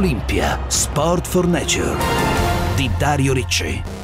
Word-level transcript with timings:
Olimpia 0.00 0.58
Sport 0.68 1.26
for 1.26 1.46
Nature 1.46 1.94
di 2.74 2.88
Dario 2.96 3.34
Ricci. 3.34 3.99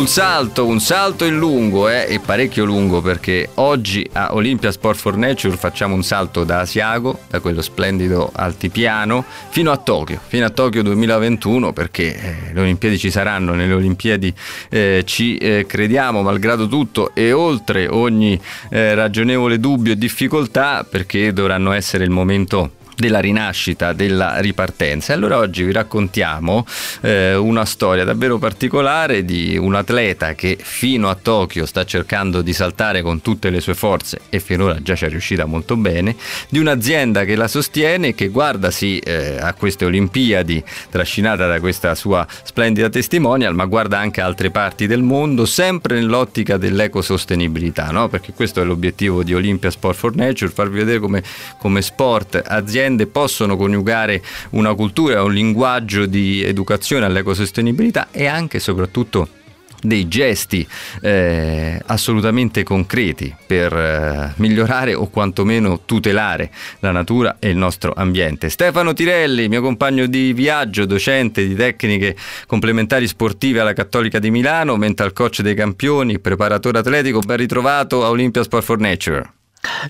Un 0.00 0.08
salto, 0.08 0.64
un 0.64 0.80
salto 0.80 1.26
in 1.26 1.36
lungo 1.36 1.86
eh, 1.90 2.06
e 2.08 2.20
parecchio 2.20 2.64
lungo 2.64 3.02
perché 3.02 3.50
oggi 3.56 4.08
a 4.14 4.32
Olympia 4.32 4.72
Sport 4.72 4.98
for 4.98 5.18
Nature 5.18 5.58
facciamo 5.58 5.94
un 5.94 6.02
salto 6.02 6.42
da 6.42 6.60
Asiago, 6.60 7.20
da 7.28 7.40
quello 7.40 7.60
splendido 7.60 8.32
altipiano, 8.34 9.22
fino 9.50 9.70
a 9.70 9.76
Tokyo, 9.76 10.18
fino 10.26 10.46
a 10.46 10.48
Tokyo 10.48 10.82
2021 10.82 11.74
perché 11.74 12.16
eh, 12.16 12.52
le 12.54 12.60
Olimpiadi 12.62 12.98
ci 12.98 13.10
saranno, 13.10 13.52
nelle 13.52 13.74
Olimpiadi 13.74 14.32
eh, 14.70 15.02
ci 15.04 15.36
eh, 15.36 15.66
crediamo 15.68 16.22
malgrado 16.22 16.66
tutto 16.66 17.10
e 17.12 17.32
oltre 17.32 17.86
ogni 17.86 18.40
eh, 18.70 18.94
ragionevole 18.94 19.60
dubbio 19.60 19.92
e 19.92 19.98
difficoltà 19.98 20.82
perché 20.88 21.34
dovranno 21.34 21.72
essere 21.72 22.04
il 22.04 22.10
momento 22.10 22.78
della 23.00 23.18
rinascita, 23.18 23.92
della 23.92 24.38
ripartenza. 24.40 25.12
E 25.12 25.16
allora 25.16 25.38
oggi 25.38 25.64
vi 25.64 25.72
raccontiamo 25.72 26.66
eh, 27.00 27.34
una 27.34 27.64
storia 27.64 28.04
davvero 28.04 28.38
particolare 28.38 29.24
di 29.24 29.56
un 29.56 29.74
atleta 29.74 30.34
che 30.34 30.58
fino 30.60 31.08
a 31.08 31.16
Tokyo 31.20 31.64
sta 31.64 31.84
cercando 31.84 32.42
di 32.42 32.52
saltare 32.52 33.00
con 33.02 33.22
tutte 33.22 33.48
le 33.48 33.60
sue 33.60 33.74
forze 33.74 34.20
e 34.28 34.38
finora 34.38 34.80
già 34.82 34.94
ci 34.94 35.06
è 35.06 35.08
riuscita 35.08 35.46
molto 35.46 35.76
bene, 35.76 36.14
di 36.50 36.58
un'azienda 36.58 37.24
che 37.24 37.36
la 37.36 37.48
sostiene 37.48 38.14
che 38.14 38.28
guarda 38.28 38.70
sì 38.70 38.98
eh, 38.98 39.38
a 39.40 39.54
queste 39.54 39.86
Olimpiadi 39.86 40.62
trascinata 40.90 41.46
da 41.46 41.58
questa 41.58 41.94
sua 41.94 42.26
splendida 42.42 42.90
testimonial, 42.90 43.54
ma 43.54 43.64
guarda 43.64 43.98
anche 43.98 44.20
altre 44.20 44.50
parti 44.50 44.86
del 44.86 45.02
mondo, 45.02 45.46
sempre 45.46 45.94
nell'ottica 45.94 46.58
dell'ecosostenibilità, 46.58 47.90
no? 47.90 48.08
perché 48.08 48.34
questo 48.34 48.60
è 48.60 48.64
l'obiettivo 48.64 49.22
di 49.22 49.32
Olympia 49.32 49.70
Sport 49.70 49.96
for 49.96 50.14
Nature, 50.14 50.50
farvi 50.50 50.78
vedere 50.78 50.98
come, 50.98 51.22
come 51.58 51.80
sport, 51.80 52.42
azienda 52.44 52.89
aziende 52.90 53.06
possono 53.06 53.56
coniugare 53.56 54.22
una 54.50 54.74
cultura 54.74 55.22
un 55.22 55.32
linguaggio 55.32 56.06
di 56.06 56.42
educazione 56.42 57.04
all'ecosostenibilità 57.06 58.08
e 58.10 58.26
anche 58.26 58.56
e 58.56 58.60
soprattutto 58.60 59.28
dei 59.82 60.08
gesti 60.08 60.66
eh, 61.00 61.80
assolutamente 61.86 62.62
concreti 62.62 63.34
per 63.46 63.72
eh, 63.72 64.34
migliorare 64.36 64.92
o 64.92 65.08
quantomeno 65.08 65.80
tutelare 65.86 66.50
la 66.80 66.90
natura 66.90 67.36
e 67.38 67.48
il 67.48 67.56
nostro 67.56 67.94
ambiente. 67.96 68.50
Stefano 68.50 68.92
Tirelli, 68.92 69.48
mio 69.48 69.62
compagno 69.62 70.04
di 70.04 70.34
viaggio, 70.34 70.84
docente 70.84 71.46
di 71.46 71.54
tecniche 71.54 72.14
complementari 72.46 73.06
sportive 73.06 73.60
alla 73.60 73.72
Cattolica 73.72 74.18
di 74.18 74.30
Milano, 74.30 74.76
mental 74.76 75.14
coach 75.14 75.40
dei 75.40 75.54
campioni, 75.54 76.18
preparatore 76.18 76.80
atletico, 76.80 77.20
ben 77.20 77.38
ritrovato 77.38 78.04
a 78.04 78.10
Olympia 78.10 78.42
Sport 78.42 78.64
for 78.64 78.78
Nature. 78.78 79.39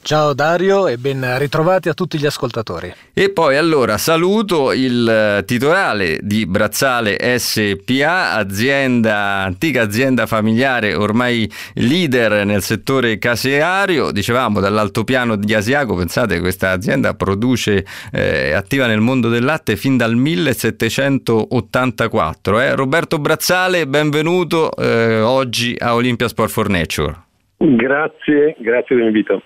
Ciao 0.02 0.34
Dario 0.34 0.88
e 0.88 0.98
ben 0.98 1.38
ritrovati 1.38 1.88
a 1.88 1.94
tutti 1.94 2.18
gli 2.18 2.26
ascoltatori. 2.26 2.92
E 3.12 3.30
poi 3.30 3.56
allora 3.56 3.98
saluto 3.98 4.72
il 4.72 5.08
eh, 5.08 5.44
titolare 5.44 6.18
di 6.22 6.44
Brazzale 6.46 7.16
SPA, 7.38 8.32
azienda, 8.34 9.42
antica 9.42 9.82
azienda 9.82 10.26
familiare 10.26 10.94
ormai 10.94 11.48
leader 11.74 12.44
nel 12.44 12.62
settore 12.62 13.18
caseario, 13.18 14.10
dicevamo 14.10 14.58
dall'altopiano 14.58 15.36
di 15.36 15.54
Asiago, 15.54 15.94
pensate 15.94 16.40
questa 16.40 16.70
azienda 16.70 17.14
produce, 17.14 17.84
eh, 18.12 18.50
attiva 18.52 18.86
nel 18.86 19.00
mondo 19.00 19.28
del 19.28 19.44
latte 19.44 19.76
fin 19.76 19.96
dal 19.96 20.16
1784. 20.16 22.60
Eh? 22.60 22.74
Roberto 22.74 23.18
Brazzale, 23.18 23.86
benvenuto 23.86 24.74
eh, 24.76 25.20
oggi 25.20 25.76
a 25.78 25.94
Olympia 25.94 26.26
Sport 26.28 26.50
for 26.50 26.68
Nature. 26.68 27.14
Grazie, 27.56 28.56
grazie 28.58 28.96
dell'invito. 28.96 29.42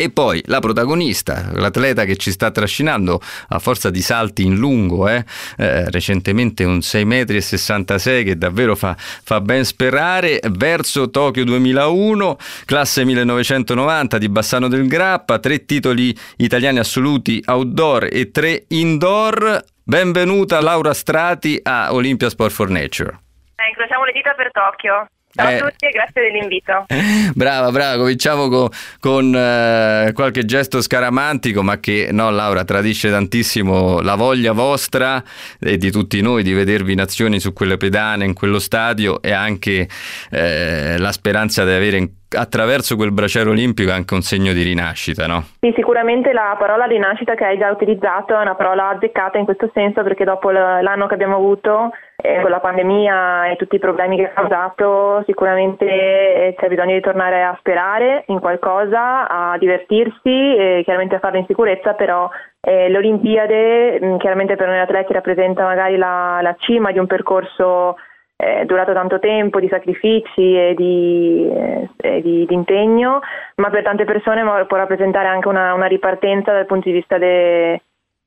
E 0.00 0.10
poi 0.10 0.40
la 0.46 0.60
protagonista, 0.60 1.50
l'atleta 1.54 2.04
che 2.04 2.16
ci 2.16 2.30
sta 2.30 2.52
trascinando 2.52 3.20
a 3.48 3.58
forza 3.58 3.90
di 3.90 4.00
salti 4.00 4.44
in 4.44 4.54
lungo, 4.54 5.08
eh? 5.08 5.24
Eh, 5.56 5.90
recentemente 5.90 6.62
un 6.62 6.78
6,66 6.78 8.20
m 8.20 8.24
che 8.24 8.38
davvero 8.38 8.76
fa, 8.76 8.94
fa, 8.96 9.40
ben 9.40 9.64
sperare, 9.64 10.38
verso 10.50 11.10
Tokyo 11.10 11.42
2001, 11.42 12.36
classe 12.64 13.04
1990 13.04 14.18
di 14.18 14.28
Bassano 14.28 14.68
del 14.68 14.86
Grappa, 14.86 15.40
tre 15.40 15.64
titoli 15.64 16.16
italiani 16.36 16.78
assoluti 16.78 17.42
outdoor 17.44 18.06
e 18.12 18.30
tre 18.30 18.66
indoor. 18.68 19.64
Benvenuta 19.82 20.60
Laura 20.60 20.94
Strati 20.94 21.58
a 21.60 21.92
Olympia 21.92 22.28
Sport 22.28 22.52
for 22.52 22.70
Nature. 22.70 23.18
Eh, 23.56 23.68
incrociamo 23.70 24.04
le 24.04 24.12
dita 24.12 24.32
per 24.34 24.52
Tokyo. 24.52 25.08
Ciao 25.38 25.50
eh, 25.50 25.54
a 25.54 25.58
tutti 25.58 25.86
e 25.86 25.90
grazie 25.90 26.22
dell'invito. 26.22 26.86
Brava, 27.34 27.70
brava, 27.70 27.96
cominciamo 27.96 28.48
con, 28.48 28.68
con 28.98 29.32
eh, 29.32 30.10
qualche 30.12 30.44
gesto 30.44 30.80
scaramantico, 30.80 31.62
ma 31.62 31.78
che 31.78 32.08
no, 32.10 32.30
Laura, 32.30 32.64
tradisce 32.64 33.08
tantissimo 33.08 34.00
la 34.00 34.16
voglia 34.16 34.52
vostra 34.52 35.22
e 35.60 35.76
di 35.76 35.92
tutti 35.92 36.20
noi 36.20 36.42
di 36.42 36.52
vedervi 36.52 36.92
in 36.92 37.00
azione 37.00 37.38
su 37.38 37.52
quelle 37.52 37.76
pedane, 37.76 38.24
in 38.24 38.34
quello 38.34 38.58
stadio 38.58 39.22
e 39.22 39.30
anche 39.30 39.86
eh, 40.32 40.98
la 40.98 41.12
speranza 41.12 41.64
di 41.64 41.70
avere 41.70 41.96
in 41.98 42.10
attraverso 42.36 42.94
quel 42.96 43.10
braciere 43.10 43.48
olimpico 43.48 43.90
anche 43.90 44.12
un 44.12 44.20
segno 44.20 44.52
di 44.52 44.62
rinascita, 44.62 45.26
no? 45.26 45.44
Sì, 45.60 45.72
sicuramente 45.74 46.32
la 46.34 46.56
parola 46.58 46.84
rinascita 46.84 47.34
che 47.34 47.44
hai 47.44 47.56
già 47.56 47.70
utilizzato 47.70 48.36
è 48.36 48.40
una 48.42 48.54
parola 48.54 48.90
azzeccata 48.90 49.38
in 49.38 49.46
questo 49.46 49.70
senso 49.72 50.02
perché 50.02 50.24
dopo 50.24 50.50
l'anno 50.50 51.06
che 51.06 51.14
abbiamo 51.14 51.36
avuto 51.36 51.90
eh, 52.20 52.40
con 52.40 52.50
la 52.50 52.58
pandemia 52.58 53.46
e 53.50 53.56
tutti 53.56 53.76
i 53.76 53.78
problemi 53.78 54.16
che 54.16 54.24
ha 54.24 54.32
causato 54.32 55.22
sicuramente 55.24 55.84
eh, 55.86 56.54
c'è 56.58 56.66
bisogno 56.66 56.94
di 56.94 57.00
tornare 57.00 57.44
a 57.44 57.56
sperare 57.60 58.24
in 58.26 58.40
qualcosa, 58.40 59.28
a 59.28 59.56
divertirsi 59.56 60.56
e 60.56 60.80
chiaramente 60.82 61.14
a 61.14 61.20
farlo 61.20 61.38
in 61.38 61.46
sicurezza, 61.46 61.94
però 61.94 62.28
eh, 62.60 62.88
l'Olimpiade 62.88 64.00
mh, 64.00 64.16
chiaramente 64.18 64.56
per 64.56 64.66
noi 64.66 64.80
atleti 64.80 65.12
rappresenta 65.12 65.62
magari 65.62 65.96
la, 65.96 66.40
la 66.42 66.56
cima 66.58 66.90
di 66.90 66.98
un 66.98 67.06
percorso 67.06 67.96
è 68.34 68.64
durato 68.66 68.92
tanto 68.92 69.18
tempo 69.18 69.58
di 69.58 69.68
sacrifici 69.68 70.56
e 70.56 70.74
di, 70.76 71.50
eh, 71.52 72.20
di, 72.22 72.46
di, 72.46 72.54
impegno, 72.54 73.20
ma 73.56 73.68
per 73.68 73.82
tante 73.82 74.04
persone 74.04 74.42
può 74.66 74.76
rappresentare 74.76 75.26
anche 75.26 75.48
una, 75.48 75.74
una 75.74 75.86
ripartenza 75.86 76.52
dal 76.52 76.66
punto 76.66 76.88
di 76.88 76.94
vista 76.94 77.18
de, 77.18 77.80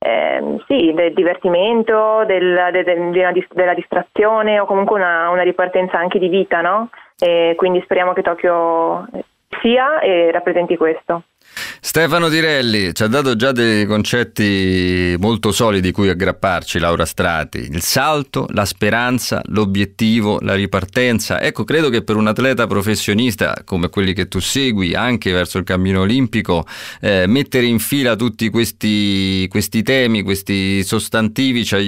eh, 0.04 0.58
sì, 0.66 0.94
del 0.96 1.14
divertimento, 1.14 2.24
del, 2.26 2.70
de, 2.72 2.84
de, 2.84 3.48
della 3.54 3.74
distrazione 3.76 4.60
o 4.60 4.66
comunque 4.66 4.98
una, 4.98 5.30
una 5.30 5.44
ripartenza 5.44 6.00
anche 6.00 6.18
di 6.18 6.28
vita, 6.28 6.62
no? 6.62 6.90
E 7.20 7.54
quindi 7.56 7.82
speriamo 7.82 8.14
che 8.14 8.24
Tokyo 8.24 9.06
sia 9.62 10.00
e 10.00 10.32
rappresenti 10.32 10.76
questo. 10.76 11.24
Stefano 11.84 12.30
Tirelli 12.30 12.94
ci 12.94 13.02
ha 13.02 13.08
dato 13.08 13.36
già 13.36 13.52
dei 13.52 13.88
concetti 13.88 15.16
molto 15.18 15.52
solidi 15.52 15.92
cui 15.92 16.10
aggrapparci, 16.10 16.78
Laura 16.78 17.06
Strati. 17.06 17.58
Il 17.58 17.82
salto, 17.82 18.46
la 18.52 18.66
speranza, 18.66 19.42
l'obiettivo, 19.46 20.38
la 20.42 20.54
ripartenza. 20.54 21.42
Ecco, 21.42 21.64
credo 21.64 21.90
che 21.90 22.04
per 22.04 22.18
un 22.18 22.28
atleta 22.28 22.68
professionista 22.68 23.64
come 23.66 23.90
quelli 23.90 24.14
che 24.14 24.28
tu 24.28 24.40
segui, 24.40 24.94
anche 24.94 25.32
verso 25.32 25.58
il 25.58 25.64
cammino 25.64 26.02
olimpico, 26.02 26.68
eh, 27.02 27.26
mettere 27.26 27.66
in 27.66 27.80
fila 27.80 28.16
tutti 28.16 28.50
questi, 28.50 29.48
questi 29.50 29.82
temi, 29.82 30.22
questi 30.22 30.84
sostantivi, 30.84 31.66
cioè, 31.66 31.84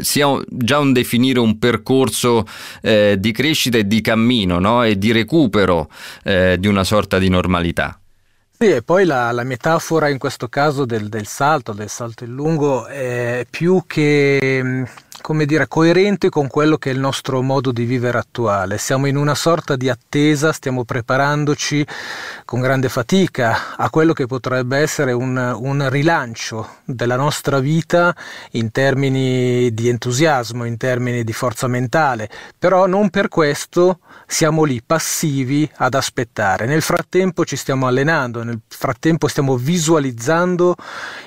sia 0.00 0.26
già 0.48 0.80
un 0.80 0.92
definire 0.92 1.38
un 1.38 1.60
percorso 1.60 2.44
eh, 2.82 3.14
di 3.16 3.30
crescita 3.30 3.78
e 3.78 3.86
di 3.86 4.00
cammino 4.00 4.58
no? 4.58 4.82
e 4.82 4.98
di 4.98 5.12
recupero 5.12 5.88
eh, 6.24 6.56
di 6.58 6.66
una 6.66 6.82
sorta 6.82 7.20
di 7.20 7.28
normalità. 7.28 8.00
Sì, 8.60 8.72
e 8.72 8.82
poi 8.82 9.04
la, 9.04 9.30
la, 9.30 9.44
metafora 9.44 10.08
in 10.08 10.18
questo 10.18 10.48
caso 10.48 10.84
del, 10.84 11.08
del, 11.08 11.28
salto, 11.28 11.72
del 11.72 11.88
salto 11.88 12.24
in 12.24 12.34
lungo, 12.34 12.86
è 12.86 13.46
più 13.48 13.84
che 13.86 14.84
come 15.20 15.46
dire, 15.46 15.68
coerente 15.68 16.28
con 16.28 16.48
quello 16.48 16.76
che 16.76 16.90
è 16.90 16.92
il 16.92 16.98
nostro 16.98 17.42
modo 17.42 17.72
di 17.72 17.84
vivere 17.84 18.18
attuale. 18.18 18.78
Siamo 18.78 19.06
in 19.06 19.16
una 19.16 19.34
sorta 19.34 19.76
di 19.76 19.88
attesa, 19.88 20.52
stiamo 20.52 20.84
preparandoci 20.84 21.86
con 22.44 22.60
grande 22.60 22.88
fatica 22.88 23.76
a 23.76 23.90
quello 23.90 24.12
che 24.12 24.26
potrebbe 24.26 24.78
essere 24.78 25.12
un, 25.12 25.36
un 25.36 25.88
rilancio 25.90 26.76
della 26.84 27.16
nostra 27.16 27.58
vita 27.58 28.14
in 28.52 28.70
termini 28.70 29.72
di 29.74 29.88
entusiasmo, 29.88 30.64
in 30.64 30.76
termini 30.76 31.24
di 31.24 31.32
forza 31.32 31.66
mentale, 31.66 32.28
però 32.58 32.86
non 32.86 33.10
per 33.10 33.28
questo 33.28 33.98
siamo 34.26 34.64
lì 34.64 34.82
passivi 34.84 35.68
ad 35.76 35.94
aspettare. 35.94 36.66
Nel 36.66 36.82
frattempo 36.82 37.44
ci 37.44 37.56
stiamo 37.56 37.86
allenando, 37.86 38.42
nel 38.42 38.60
frattempo 38.66 39.26
stiamo 39.26 39.56
visualizzando 39.56 40.76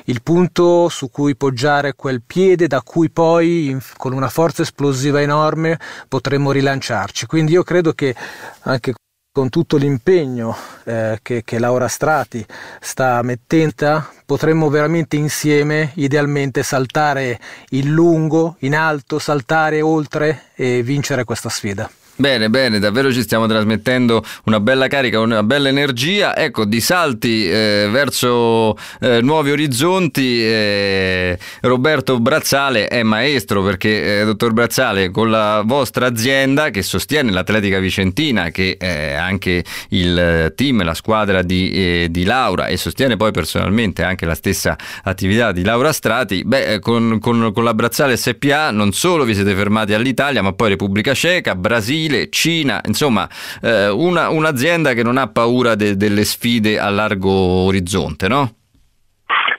il 0.06 0.22
punto 0.22 0.88
su 0.90 1.10
cui 1.10 1.36
poggiare 1.36 1.94
quel 1.96 2.22
piede 2.26 2.68
da 2.68 2.82
cui 2.82 3.10
poi 3.10 3.80
con 3.98 4.14
una 4.14 4.30
forza 4.30 4.62
esplosiva 4.62 5.22
enorme 5.22 5.80
potremmo 6.08 6.52
rilanciarci. 6.52 7.26
Quindi 7.26 7.54
io 7.54 7.64
credo 7.64 7.94
che 7.94 8.16
anche 8.62 8.94
con 9.34 9.50
tutto 9.50 9.78
l'impegno 9.78 10.54
eh, 10.84 11.20
che, 11.22 11.44
che, 11.46 11.58
Laura 11.58 11.88
Strati 11.88 12.46
sta 12.82 13.22
mettendo, 13.22 14.06
potremmo 14.26 14.70
veramente 14.70 15.16
insieme, 15.16 15.92
idealmente, 15.96 16.64
saltare 16.64 17.40
in 17.70 17.92
lungo, 17.92 18.58
in 18.60 18.76
alto, 18.76 19.20
saltare 19.20 19.82
oltre 19.82 20.48
e 20.56 20.84
vincere 20.84 21.24
questa 21.24 21.48
sfida. 21.48 21.90
Bene, 22.22 22.52
bene, 22.52 22.78
davvero 22.78 23.12
ci 23.12 23.24
stiamo 23.24 23.48
trasmettendo 23.48 24.24
una 24.44 24.60
bella 24.60 24.86
carica, 24.86 25.20
una 25.20 25.42
bella 25.42 25.70
energia. 25.70 26.38
Ecco, 26.38 26.66
di 26.66 26.80
salti 26.80 27.50
eh, 27.50 27.88
verso 27.90 28.78
eh, 29.00 29.22
nuovi 29.24 29.50
orizzonti. 29.50 30.44
Eh, 30.44 31.40
Roberto 31.62 32.20
Brazzale 32.20 32.88
è 32.90 33.02
maestro 33.02 33.64
perché, 33.64 34.20
eh, 34.20 34.24
dottor 34.24 34.54
Brazzale, 34.54 35.10
con 35.10 35.32
la 35.32 35.64
vostra 35.66 36.06
azienda 36.06 36.70
che 36.70 36.84
sostiene 36.84 37.32
l'Atletica 37.32 37.80
Vicentina, 37.80 38.50
che 38.50 38.76
è 38.78 39.14
anche 39.14 39.64
il 39.90 40.54
team, 40.56 40.84
la 40.84 40.94
squadra 40.94 41.42
di, 41.42 41.72
eh, 41.72 42.08
di, 42.12 42.24
Laura 42.24 42.68
e 42.68 42.78
sostiene 42.78 43.18
poi 43.18 43.32
personalmente 43.32 44.04
anche 44.04 44.28
la 44.28 44.36
stessa 44.36 44.78
attività 45.06 45.52
di 45.52 45.64
Laura 45.64 45.92
Strati, 45.92 46.44
beh, 46.46 46.78
con, 46.82 47.18
con, 47.20 47.52
con 47.52 47.64
la 47.64 47.74
Brazzale 47.74 48.16
SPA 48.16 48.70
non 48.70 48.94
solo 48.94 49.24
vi 49.24 49.34
siete 49.34 49.56
fermati 49.56 49.96
all'Italia, 49.96 50.44
ma 50.44 50.54
poi 50.54 50.70
Repubblica 50.70 51.16
Ceca, 51.16 51.56
Brasile 51.56 52.10
Brasile, 52.12 52.30
Cina, 52.30 52.82
insomma 52.86 53.28
eh, 53.62 53.90
una, 53.90 54.30
un'azienda 54.30 54.94
che 54.94 55.04
non 55.04 55.18
ha 55.18 55.32
paura 55.32 55.76
de, 55.76 55.96
delle 55.96 56.24
sfide 56.24 56.78
a 56.78 56.90
largo 56.90 57.32
orizzonte, 57.66 58.28
no? 58.28 58.50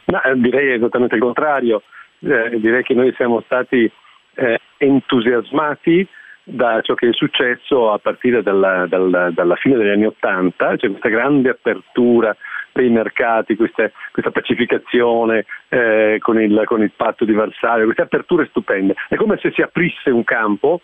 no 0.04 0.22
eh, 0.22 0.36
direi 0.36 0.74
esattamente 0.74 1.14
il 1.14 1.22
contrario, 1.22 1.82
eh, 2.20 2.60
direi 2.60 2.82
che 2.82 2.94
noi 2.94 3.12
siamo 3.16 3.42
stati 3.46 3.90
eh, 4.34 4.58
entusiasmati 4.76 6.06
da 6.44 6.80
ciò 6.82 6.94
che 6.94 7.08
è 7.08 7.12
successo 7.12 7.92
a 7.92 7.98
partire 7.98 8.42
dalla, 8.42 8.86
dalla, 8.86 9.30
dalla 9.30 9.54
fine 9.56 9.76
degli 9.76 9.90
anni 9.90 10.06
Ottanta, 10.06 10.76
cioè 10.76 10.90
questa 10.90 11.08
grande 11.08 11.50
apertura 11.50 12.36
dei 12.72 12.88
mercati, 12.88 13.54
queste, 13.54 13.92
questa 14.12 14.30
pacificazione 14.30 15.44
eh, 15.68 16.16
con, 16.20 16.40
il, 16.40 16.62
con, 16.64 16.82
il, 16.82 16.90
patto 16.96 17.24
di 17.24 17.32
Varsavia, 17.32 17.84
queste 17.84 18.02
aperture 18.02 18.46
stupende. 18.48 18.94
È 19.08 19.14
come 19.16 19.38
se 19.40 19.52
si 19.52 19.60
aprisse 19.60 20.10
un 20.10 20.24
campo 20.24 20.80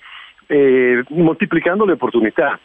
eh, 0.48 1.04
moltiplicando 1.10 1.84
le 1.84 1.92
opportunità. 1.92 2.58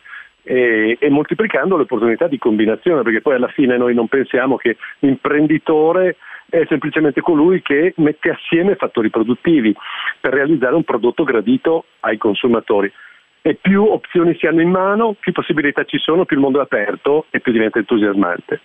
E, 0.45 0.97
e, 1.00 1.09
moltiplicando 1.09 1.77
le 1.77 1.83
opportunità 1.83 2.27
di 2.27 2.38
combinazione, 2.38 3.01
perché 3.01 3.21
poi 3.21 3.35
alla 3.35 3.47
fine 3.47 3.77
noi 3.77 3.94
non 3.94 4.09
pensiamo 4.09 4.57
che 4.57 4.75
l'imprenditore 5.00 6.18
è 6.50 6.65
semplicemente 6.68 7.21
colui 7.21 7.62
che 7.62 7.94
mette 7.97 8.30
assieme 8.30 8.75
fattori 8.75 9.09
produttivi 9.09 9.74
per 10.19 10.33
realizzare 10.33 10.75
un 10.75 10.83
prodotto 10.83 11.24
gradito 11.24 11.85
ai 12.01 12.18
consumatori. 12.18 12.91
E 13.41 13.56
più 13.56 13.83
opzioni 13.83 14.35
si 14.38 14.45
hanno 14.45 14.62
in 14.62 14.69
mano, 14.69 15.15
più 15.19 15.31
possibilità 15.31 15.83
ci 15.85 15.97
sono, 15.97 16.25
più 16.25 16.35
il 16.35 16.44
mondo 16.44 16.59
è 16.59 16.63
aperto 16.63 17.25
e 17.30 17.39
più 17.39 17.51
diventa 17.51 17.80
entusiasmante. 17.80 18.62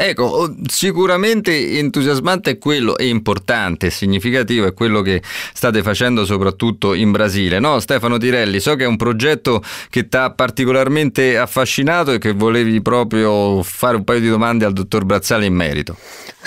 Ecco, 0.00 0.54
sicuramente 0.68 1.76
entusiasmante 1.76 2.50
è 2.50 2.58
quello, 2.58 2.96
è 2.96 3.02
importante, 3.02 3.90
significativo, 3.90 4.64
è 4.64 4.72
quello 4.72 5.02
che 5.02 5.20
state 5.52 5.82
facendo 5.82 6.24
soprattutto 6.24 6.94
in 6.94 7.10
Brasile, 7.10 7.58
no? 7.58 7.80
Stefano 7.80 8.16
Tirelli, 8.16 8.60
so 8.60 8.76
che 8.76 8.84
è 8.84 8.86
un 8.86 8.94
progetto 8.94 9.60
che 9.90 10.06
ti 10.06 10.16
ha 10.16 10.30
particolarmente 10.30 11.36
affascinato 11.36 12.12
e 12.12 12.18
che 12.18 12.30
volevi 12.30 12.80
proprio 12.80 13.60
fare 13.64 13.96
un 13.96 14.04
paio 14.04 14.20
di 14.20 14.28
domande 14.28 14.64
al 14.64 14.72
dottor 14.72 15.04
Brazzale 15.04 15.46
in 15.46 15.54
merito. 15.54 15.96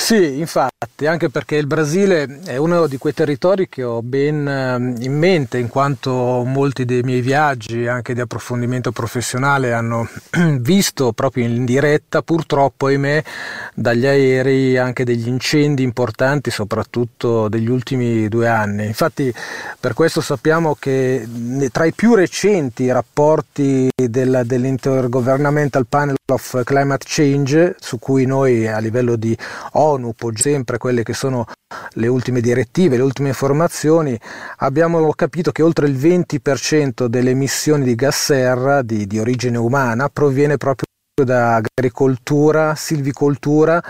Sì, 0.01 0.39
infatti, 0.39 1.06
anche 1.06 1.30
perché 1.30 1.56
il 1.56 1.68
Brasile 1.68 2.39
è 2.44 2.57
uno 2.57 2.88
di 2.88 2.98
quei 2.98 3.13
territori 3.13 3.69
che 3.69 3.83
ho 3.83 4.01
ben 4.01 4.45
ehm, 4.45 4.95
in 5.00 5.18
mente, 5.18 5.59
in 5.59 5.69
quanto 5.69 6.44
molti 6.44 6.86
dei 6.86 7.01
miei 7.03 7.21
viaggi, 7.21 7.88
anche 7.88 8.15
di 8.15 8.19
approfondimento 8.19 8.92
professionale, 8.92 9.74
hanno 9.74 10.09
visto 10.59 11.13
proprio 11.13 11.45
in 11.45 11.65
diretta, 11.65 12.24
purtroppo, 12.24 12.88
ahimè, 12.88 13.24
dagli 13.75 14.06
aerei 14.06 14.75
anche 14.75 15.06
degli 15.06 15.27
incendi 15.27 15.83
importanti, 15.83 16.50
soprattutto 16.50 17.47
degli 17.47 17.69
ultimi 17.69 18.27
due 18.27 18.47
anni. 18.47 18.88
Infatti, 18.88 19.31
per 19.80 19.94
questo 19.94 20.19
sappiamo 20.19 20.75
che 20.77 21.25
tra 21.71 21.86
i 21.86 21.94
più 21.94 22.15
recenti 22.15 22.92
rapporti 22.92 23.88
del, 23.95 24.42
dell'Intergovernmental 24.45 25.86
Panel 25.88 26.15
of 26.25 26.63
Climate 26.65 27.06
Change, 27.07 27.75
su 27.80 28.00
cui 28.00 28.25
noi 28.25 28.68
a 28.68 28.80
livello 28.80 29.15
di 29.15 29.38
ONU 29.91 30.13
sempre 30.35 30.77
quelle 30.77 31.03
che 31.03 31.13
sono 31.13 31.45
le 31.95 32.07
ultime 32.07 32.41
direttive, 32.41 32.97
le 32.97 33.03
ultime 33.03 33.29
informazioni, 33.29 34.19
abbiamo 34.57 35.11
capito 35.13 35.51
che 35.51 35.61
oltre 35.61 35.88
il 35.88 35.95
20% 35.95 37.05
delle 37.05 37.31
emissioni 37.31 37.83
di 37.83 37.95
gas 37.95 38.23
serra 38.25 38.81
di, 38.81 39.07
di 39.07 39.19
origine 39.19 39.57
umana 39.57 40.09
proviene 40.09 40.57
proprio 40.57 40.85
da 41.23 41.55
agricoltura, 41.55 42.75
silvicoltura 42.75 43.81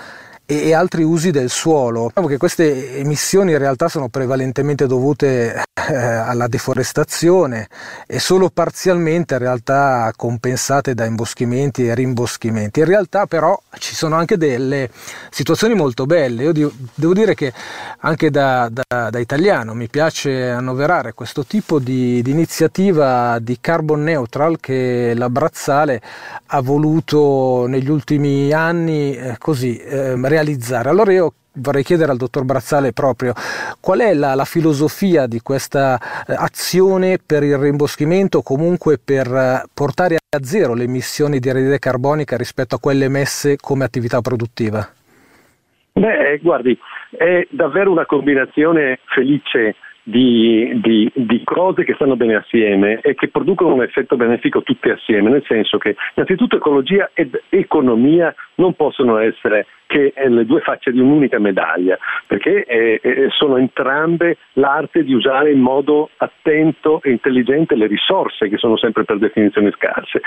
e, 0.59 0.73
altri 0.73 1.03
usi 1.03 1.31
del 1.31 1.49
suolo. 1.49 2.07
Diciamo 2.07 2.27
che 2.27 2.37
queste 2.37 2.97
emissioni 2.97 3.51
in 3.51 3.57
realtà 3.57 3.87
sono 3.87 4.09
prevalentemente 4.09 4.85
dovute 4.85 5.63
eh, 5.87 5.95
alla 5.95 6.47
deforestazione 6.47 7.67
e 8.05 8.19
solo 8.19 8.49
parzialmente 8.49 9.35
in 9.35 9.39
realtà 9.39 10.11
compensate 10.15 10.93
da 10.93 11.05
imboschimenti 11.05 11.87
e 11.87 11.95
rimboschimenti. 11.95 12.79
In 12.79 12.85
realtà 12.85 13.25
però 13.25 13.59
ci 13.77 13.95
sono 13.95 14.15
anche 14.15 14.37
delle 14.37 14.89
situazioni 15.29 15.73
molto 15.73 16.05
belle. 16.05 16.43
Io 16.43 16.71
devo 16.95 17.13
dire 17.13 17.33
che 17.33 17.53
anche 17.99 18.29
da, 18.29 18.69
da, 18.69 19.09
da 19.09 19.19
italiano 19.19 19.73
mi 19.73 19.87
piace 19.87 20.49
annoverare 20.49 21.13
questo 21.13 21.45
tipo 21.45 21.79
di, 21.79 22.21
di, 22.21 22.31
iniziativa 22.31 23.39
di 23.39 23.57
carbon 23.61 24.03
neutral 24.03 24.59
che 24.59 25.13
la 25.15 25.29
Brazzale 25.29 26.01
ha 26.47 26.61
voluto 26.61 27.65
negli 27.67 27.89
ultimi 27.89 28.51
anni 28.51 29.15
eh, 29.15 29.35
così 29.37 29.77
eh, 29.77 30.15
realizzare. 30.41 30.89
Allora 30.89 31.11
io 31.11 31.33
vorrei 31.55 31.83
chiedere 31.83 32.11
al 32.11 32.17
dottor 32.17 32.43
Brazzale 32.43 32.93
proprio 32.93 33.33
qual 33.79 33.99
è 33.99 34.13
la, 34.13 34.35
la 34.35 34.45
filosofia 34.45 35.27
di 35.27 35.39
questa 35.41 35.97
eh, 36.27 36.33
azione 36.33 37.17
per 37.25 37.43
il 37.43 37.57
rimboschimento, 37.57 38.41
comunque 38.41 38.97
per 39.03 39.27
eh, 39.27 39.63
portare 39.73 40.15
a 40.15 40.43
zero 40.43 40.73
le 40.73 40.83
emissioni 40.83 41.39
di 41.39 41.49
anidride 41.49 41.79
carbonica 41.79 42.37
rispetto 42.37 42.75
a 42.75 42.79
quelle 42.79 43.05
emesse 43.05 43.57
come 43.57 43.83
attività 43.83 44.21
produttiva? 44.21 44.87
Beh, 45.93 46.39
guardi, 46.41 46.77
è 47.09 47.45
davvero 47.49 47.91
una 47.91 48.05
combinazione 48.05 48.99
felice 49.13 49.75
di, 50.03 50.79
di, 50.81 51.11
di, 51.13 51.43
cose 51.43 51.83
che 51.83 51.93
stanno 51.93 52.15
bene 52.15 52.35
assieme 52.35 53.01
e 53.01 53.13
che 53.13 53.27
producono 53.27 53.75
un 53.75 53.83
effetto 53.83 54.15
benefico 54.15 54.63
tutte 54.63 54.91
assieme, 54.91 55.29
nel 55.29 55.43
senso 55.47 55.77
che 55.77 55.95
innanzitutto 56.15 56.55
ecologia 56.55 57.11
ed 57.13 57.39
economia 57.49 58.33
non 58.55 58.73
possono 58.73 59.17
essere 59.17 59.67
che 59.91 60.13
le 60.15 60.45
due 60.45 60.61
facce 60.61 60.93
di 60.93 61.01
un'unica 61.01 61.37
medaglia, 61.37 61.97
perché 62.25 62.63
eh, 62.63 63.27
sono 63.31 63.57
entrambe 63.57 64.37
l'arte 64.53 65.03
di 65.03 65.13
usare 65.13 65.51
in 65.51 65.59
modo 65.59 66.11
attento 66.15 67.01
e 67.03 67.11
intelligente 67.11 67.75
le 67.75 67.87
risorse 67.87 68.47
che 68.47 68.55
sono 68.55 68.77
sempre 68.77 69.03
per 69.03 69.17
definizione 69.17 69.69
scarse. 69.71 70.21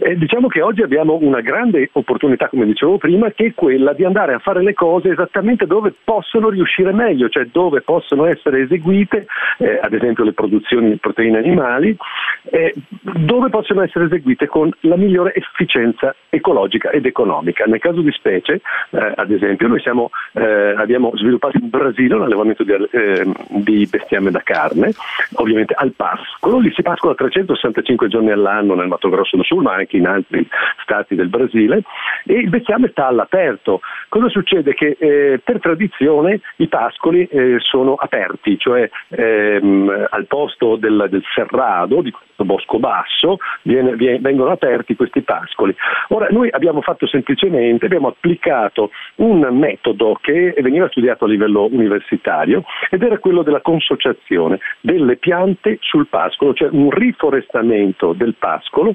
E 0.00 0.16
diciamo 0.16 0.48
che 0.48 0.62
oggi 0.62 0.82
abbiamo 0.82 1.16
una 1.20 1.40
grande 1.42 1.90
opportunità, 1.92 2.48
come 2.48 2.66
dicevo 2.66 2.98
prima, 2.98 3.30
che 3.30 3.46
è 3.46 3.54
quella 3.54 3.92
di 3.92 4.04
andare 4.04 4.34
a 4.34 4.40
fare 4.40 4.64
le 4.64 4.74
cose 4.74 5.10
esattamente 5.10 5.64
dove 5.66 5.94
possono 6.02 6.48
riuscire 6.48 6.92
meglio, 6.92 7.28
cioè 7.28 7.46
dove 7.52 7.82
possono 7.82 8.26
essere 8.26 8.62
eseguite, 8.62 9.26
eh, 9.58 9.78
ad 9.80 9.92
esempio 9.92 10.24
le 10.24 10.32
produzioni 10.32 10.90
di 10.90 10.96
proteine 10.96 11.38
animali, 11.38 11.96
eh, 12.50 12.74
dove 13.00 13.48
possono 13.48 13.82
essere 13.82 14.06
eseguite 14.06 14.48
con 14.48 14.72
la 14.80 14.96
migliore 14.96 15.34
efficienza 15.34 16.16
ecologica 16.30 16.90
ed 16.90 17.06
economica. 17.06 17.64
Nel 17.66 17.78
caso 17.78 18.00
di 18.00 18.10
specie, 18.10 18.60
eh, 18.90 19.03
eh, 19.08 19.12
ad 19.16 19.30
esempio, 19.30 19.68
noi 19.68 19.80
siamo, 19.80 20.10
eh, 20.32 20.74
abbiamo 20.76 21.12
sviluppato 21.14 21.58
in 21.58 21.68
Brasile 21.68 22.14
un 22.14 22.22
allevamento 22.22 22.62
di, 22.62 22.72
eh, 22.72 23.26
di, 23.48 23.86
bestiame 23.86 24.30
da 24.30 24.40
carne, 24.42 24.92
ovviamente 25.34 25.74
al 25.74 25.92
pascolo, 25.92 26.58
lì 26.58 26.72
si 26.74 26.82
pascola 26.82 27.14
365 27.14 28.08
giorni 28.08 28.30
all'anno 28.30 28.74
nel 28.74 28.88
Mato 28.88 29.08
Grosso 29.08 29.36
del 29.36 29.44
Sul, 29.44 29.62
ma 29.62 29.74
anche 29.74 29.96
in 29.96 30.06
altri 30.06 30.46
stati 30.82 31.14
del 31.14 31.28
Brasile, 31.28 31.82
e 32.24 32.34
il 32.34 32.48
bestiame 32.48 32.88
sta 32.88 33.06
all'aperto. 33.06 33.80
Cosa 34.08 34.28
succede? 34.28 34.74
Che 34.74 34.96
eh, 34.98 35.40
per 35.42 35.60
tradizione 35.60 36.40
i 36.56 36.68
pascoli 36.68 37.26
eh, 37.26 37.56
sono 37.60 37.94
aperti, 37.94 38.58
cioè 38.58 38.88
ehm, 39.08 40.06
al 40.10 40.26
posto 40.26 40.76
del, 40.76 41.06
del 41.10 41.22
serrado, 41.34 42.00
di 42.02 42.10
questo 42.10 42.44
bosco 42.44 42.78
basso, 42.78 43.38
viene, 43.62 43.94
viene, 43.96 44.18
vengono 44.20 44.50
aperti 44.50 44.96
questi 44.96 45.22
pascoli. 45.22 45.74
Ora, 46.08 46.28
noi 46.30 46.48
abbiamo 46.50 46.80
fatto 46.80 47.06
semplicemente, 47.06 47.86
abbiamo 47.86 48.08
applicato 48.08 48.90
un 49.16 49.40
metodo 49.52 50.18
che 50.20 50.54
veniva 50.58 50.88
studiato 50.88 51.24
a 51.24 51.28
livello 51.28 51.68
universitario 51.70 52.64
ed 52.90 53.02
era 53.02 53.18
quello 53.18 53.42
della 53.42 53.60
consociazione 53.60 54.58
delle 54.80 55.16
piante 55.16 55.78
sul 55.80 56.08
pascolo, 56.08 56.54
cioè 56.54 56.68
un 56.72 56.90
riforestamento 56.90 58.12
del 58.12 58.34
pascolo 58.38 58.94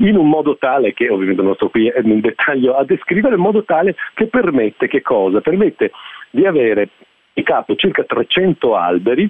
in 0.00 0.16
un 0.16 0.28
modo 0.28 0.56
tale 0.56 0.92
che, 0.94 1.08
ovviamente 1.08 1.42
non 1.42 1.54
sto 1.54 1.70
qui 1.70 1.92
nel 2.02 2.20
dettaglio 2.20 2.76
a 2.76 2.84
descrivere, 2.84 3.34
in 3.34 3.40
modo 3.40 3.64
tale 3.64 3.96
che 4.14 4.26
permette 4.26 4.86
che 4.86 5.02
cosa? 5.02 5.40
Permette 5.40 5.90
di 6.30 6.46
avere 6.46 6.90
in 7.34 7.44
capo 7.44 7.74
circa 7.74 8.04
300 8.04 8.76
alberi 8.76 9.28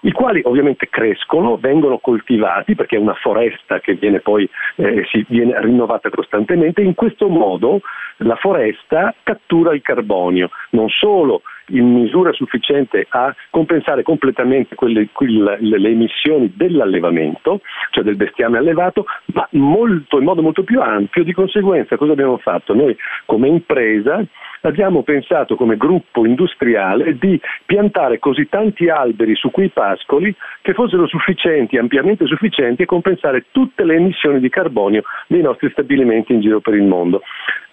i 0.00 0.12
quali 0.12 0.40
ovviamente 0.44 0.88
crescono, 0.88 1.56
vengono 1.56 1.98
coltivati 1.98 2.74
perché 2.74 2.96
è 2.96 3.00
una 3.00 3.14
foresta 3.14 3.80
che 3.80 3.94
viene 3.94 4.20
poi 4.20 4.48
eh, 4.76 5.04
si 5.10 5.24
viene 5.28 5.60
rinnovata 5.60 6.10
costantemente. 6.10 6.82
In 6.82 6.94
questo 6.94 7.28
modo 7.28 7.80
la 8.18 8.36
foresta 8.36 9.14
cattura 9.22 9.74
il 9.74 9.82
carbonio, 9.82 10.50
non 10.70 10.88
solo 10.88 11.42
in 11.68 11.92
misura 11.92 12.32
sufficiente 12.32 13.06
a 13.08 13.34
compensare 13.50 14.02
completamente 14.02 14.74
quelle, 14.74 15.08
quelle, 15.12 15.58
le 15.60 15.88
emissioni 15.88 16.52
dell'allevamento, 16.54 17.60
cioè 17.90 18.04
del 18.04 18.16
bestiame 18.16 18.58
allevato, 18.58 19.06
ma 19.26 19.46
molto, 19.52 20.18
in 20.18 20.24
modo 20.24 20.42
molto 20.42 20.62
più 20.62 20.80
ampio. 20.80 21.24
Di 21.24 21.32
conseguenza 21.32 21.96
cosa 21.96 22.12
abbiamo 22.12 22.38
fatto? 22.38 22.74
Noi 22.74 22.96
come 23.24 23.48
impresa 23.48 24.24
abbiamo 24.62 25.02
pensato 25.02 25.56
come 25.56 25.76
gruppo 25.76 26.26
industriale 26.26 27.16
di 27.18 27.40
piantare 27.64 28.18
così 28.18 28.48
tanti 28.48 28.88
alberi 28.88 29.34
su 29.34 29.50
quei 29.50 29.68
pascoli 29.68 30.34
che 30.62 30.72
fossero 30.72 31.06
sufficienti, 31.06 31.76
ampiamente 31.76 32.26
sufficienti 32.26 32.82
a 32.82 32.86
compensare 32.86 33.46
tutte 33.50 33.84
le 33.84 33.94
emissioni 33.94 34.40
di 34.40 34.48
carbonio 34.48 35.02
dei 35.26 35.42
nostri 35.42 35.70
stabilimenti 35.70 36.32
in 36.32 36.40
giro 36.40 36.60
per 36.60 36.74
il 36.74 36.84
mondo. 36.84 37.22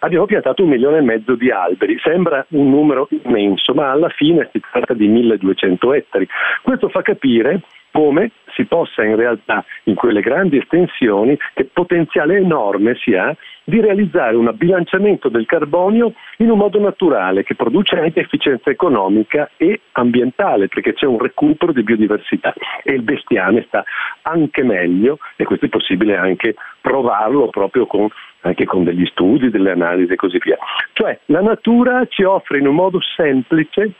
Abbiamo 0.06 0.26
piantato 0.26 0.62
un 0.62 0.70
milione 0.70 1.00
e 1.00 1.02
mezzo 1.02 1.34
di 1.34 1.50
alberi, 1.50 1.98
sembra 1.98 2.46
un 2.50 2.70
numero 2.70 3.08
immenso, 3.24 3.74
ma 3.74 3.90
alla 3.90 4.10
fine 4.10 4.48
si 4.52 4.60
tratta 4.60 4.94
di 4.94 5.08
1200 5.08 5.94
ettari. 5.94 6.28
Questo 6.62 6.90
fa 6.90 7.02
capire 7.02 7.62
come 7.92 8.30
si 8.54 8.66
possa 8.66 9.04
in 9.04 9.16
realtà 9.16 9.66
in 9.86 9.96
quelle 9.96 10.22
grandi 10.22 10.58
estensioni, 10.58 11.36
che 11.56 11.66
potenziale 11.74 12.38
enorme 12.38 12.94
si 12.98 13.16
ha, 13.16 13.36
di 13.66 13.82
realizzare 13.82 14.36
un 14.36 14.52
bilanciamento 14.56 15.28
del 15.28 15.46
carbonio 15.46 16.14
in 16.38 16.52
un 16.52 16.58
modo 16.58 16.80
naturale 16.80 17.44
che 17.44 17.56
produce 17.56 17.98
anche 17.98 18.22
efficienza 18.22 18.70
economica 18.70 19.50
e 19.58 19.82
ambientale 19.94 20.68
perché 20.68 20.94
c'è 20.94 21.06
un 21.06 21.18
recupero 21.18 21.74
di 21.74 21.84
biodiversità 21.84 22.54
e 22.84 22.94
il 22.94 23.02
bestiame 23.02 23.64
sta 23.68 23.84
anche 24.22 24.64
meglio 24.64 25.18
e 25.36 25.44
questo 25.46 25.66
è 25.66 25.70
possibile 25.70 26.16
anche 26.16 26.56
provarlo 26.80 27.48
proprio 27.50 27.88
con, 27.88 28.08
anche 28.42 28.66
con 28.66 28.84
degli 28.84 29.06
studi, 29.08 29.50
delle 29.50 29.72
analisi 29.72 30.14
e 30.14 30.16
così 30.16 30.38
via. 30.38 30.58
Cioè 30.94 31.20
la 31.26 31.42
natura 31.42 32.06
ci 32.08 32.24
offre 32.24 32.60
in 32.60 32.68
un 32.68 32.76
modo 32.76 33.00
semplice 33.16 33.94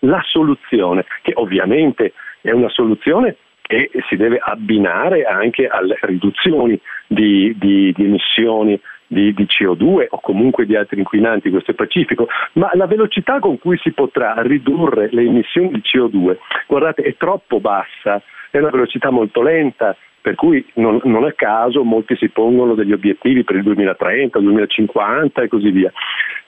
la 0.00 0.20
soluzione 0.24 1.04
che 1.22 1.32
ovviamente 1.36 2.12
è 2.40 2.50
una 2.50 2.70
soluzione 2.70 3.36
che 3.70 3.88
si 4.08 4.16
deve 4.16 4.40
abbinare 4.42 5.22
anche 5.22 5.68
alle 5.68 5.96
riduzioni 6.00 6.78
di, 7.06 7.54
di, 7.56 7.92
di 7.94 8.04
emissioni 8.04 8.80
di, 9.06 9.32
di, 9.32 9.44
CO2 9.44 10.06
o 10.08 10.20
comunque 10.20 10.66
di 10.66 10.74
altri 10.74 10.98
inquinanti, 10.98 11.50
questo 11.50 11.70
è 11.70 11.74
pacifico, 11.74 12.26
ma 12.54 12.70
la 12.74 12.86
velocità 12.86 13.38
con 13.38 13.60
cui 13.60 13.78
si 13.78 13.92
potrà 13.92 14.34
ridurre 14.42 15.08
le 15.12 15.22
emissioni 15.22 15.70
di 15.70 15.82
CO2, 15.84 16.36
guardate, 16.66 17.02
è 17.02 17.14
troppo 17.16 17.60
bassa, 17.60 18.20
è 18.50 18.58
una 18.58 18.70
velocità 18.70 19.10
molto 19.10 19.40
lenta, 19.40 19.96
per 20.20 20.34
cui 20.34 20.64
non, 20.74 21.00
non 21.04 21.24
a 21.24 21.32
caso 21.32 21.84
molti 21.84 22.16
si 22.16 22.28
pongono 22.28 22.74
degli 22.74 22.92
obiettivi 22.92 23.44
per 23.44 23.56
il 23.56 23.62
2030, 23.62 24.38
2050 24.38 25.42
e 25.42 25.48
così 25.48 25.70
via. 25.70 25.92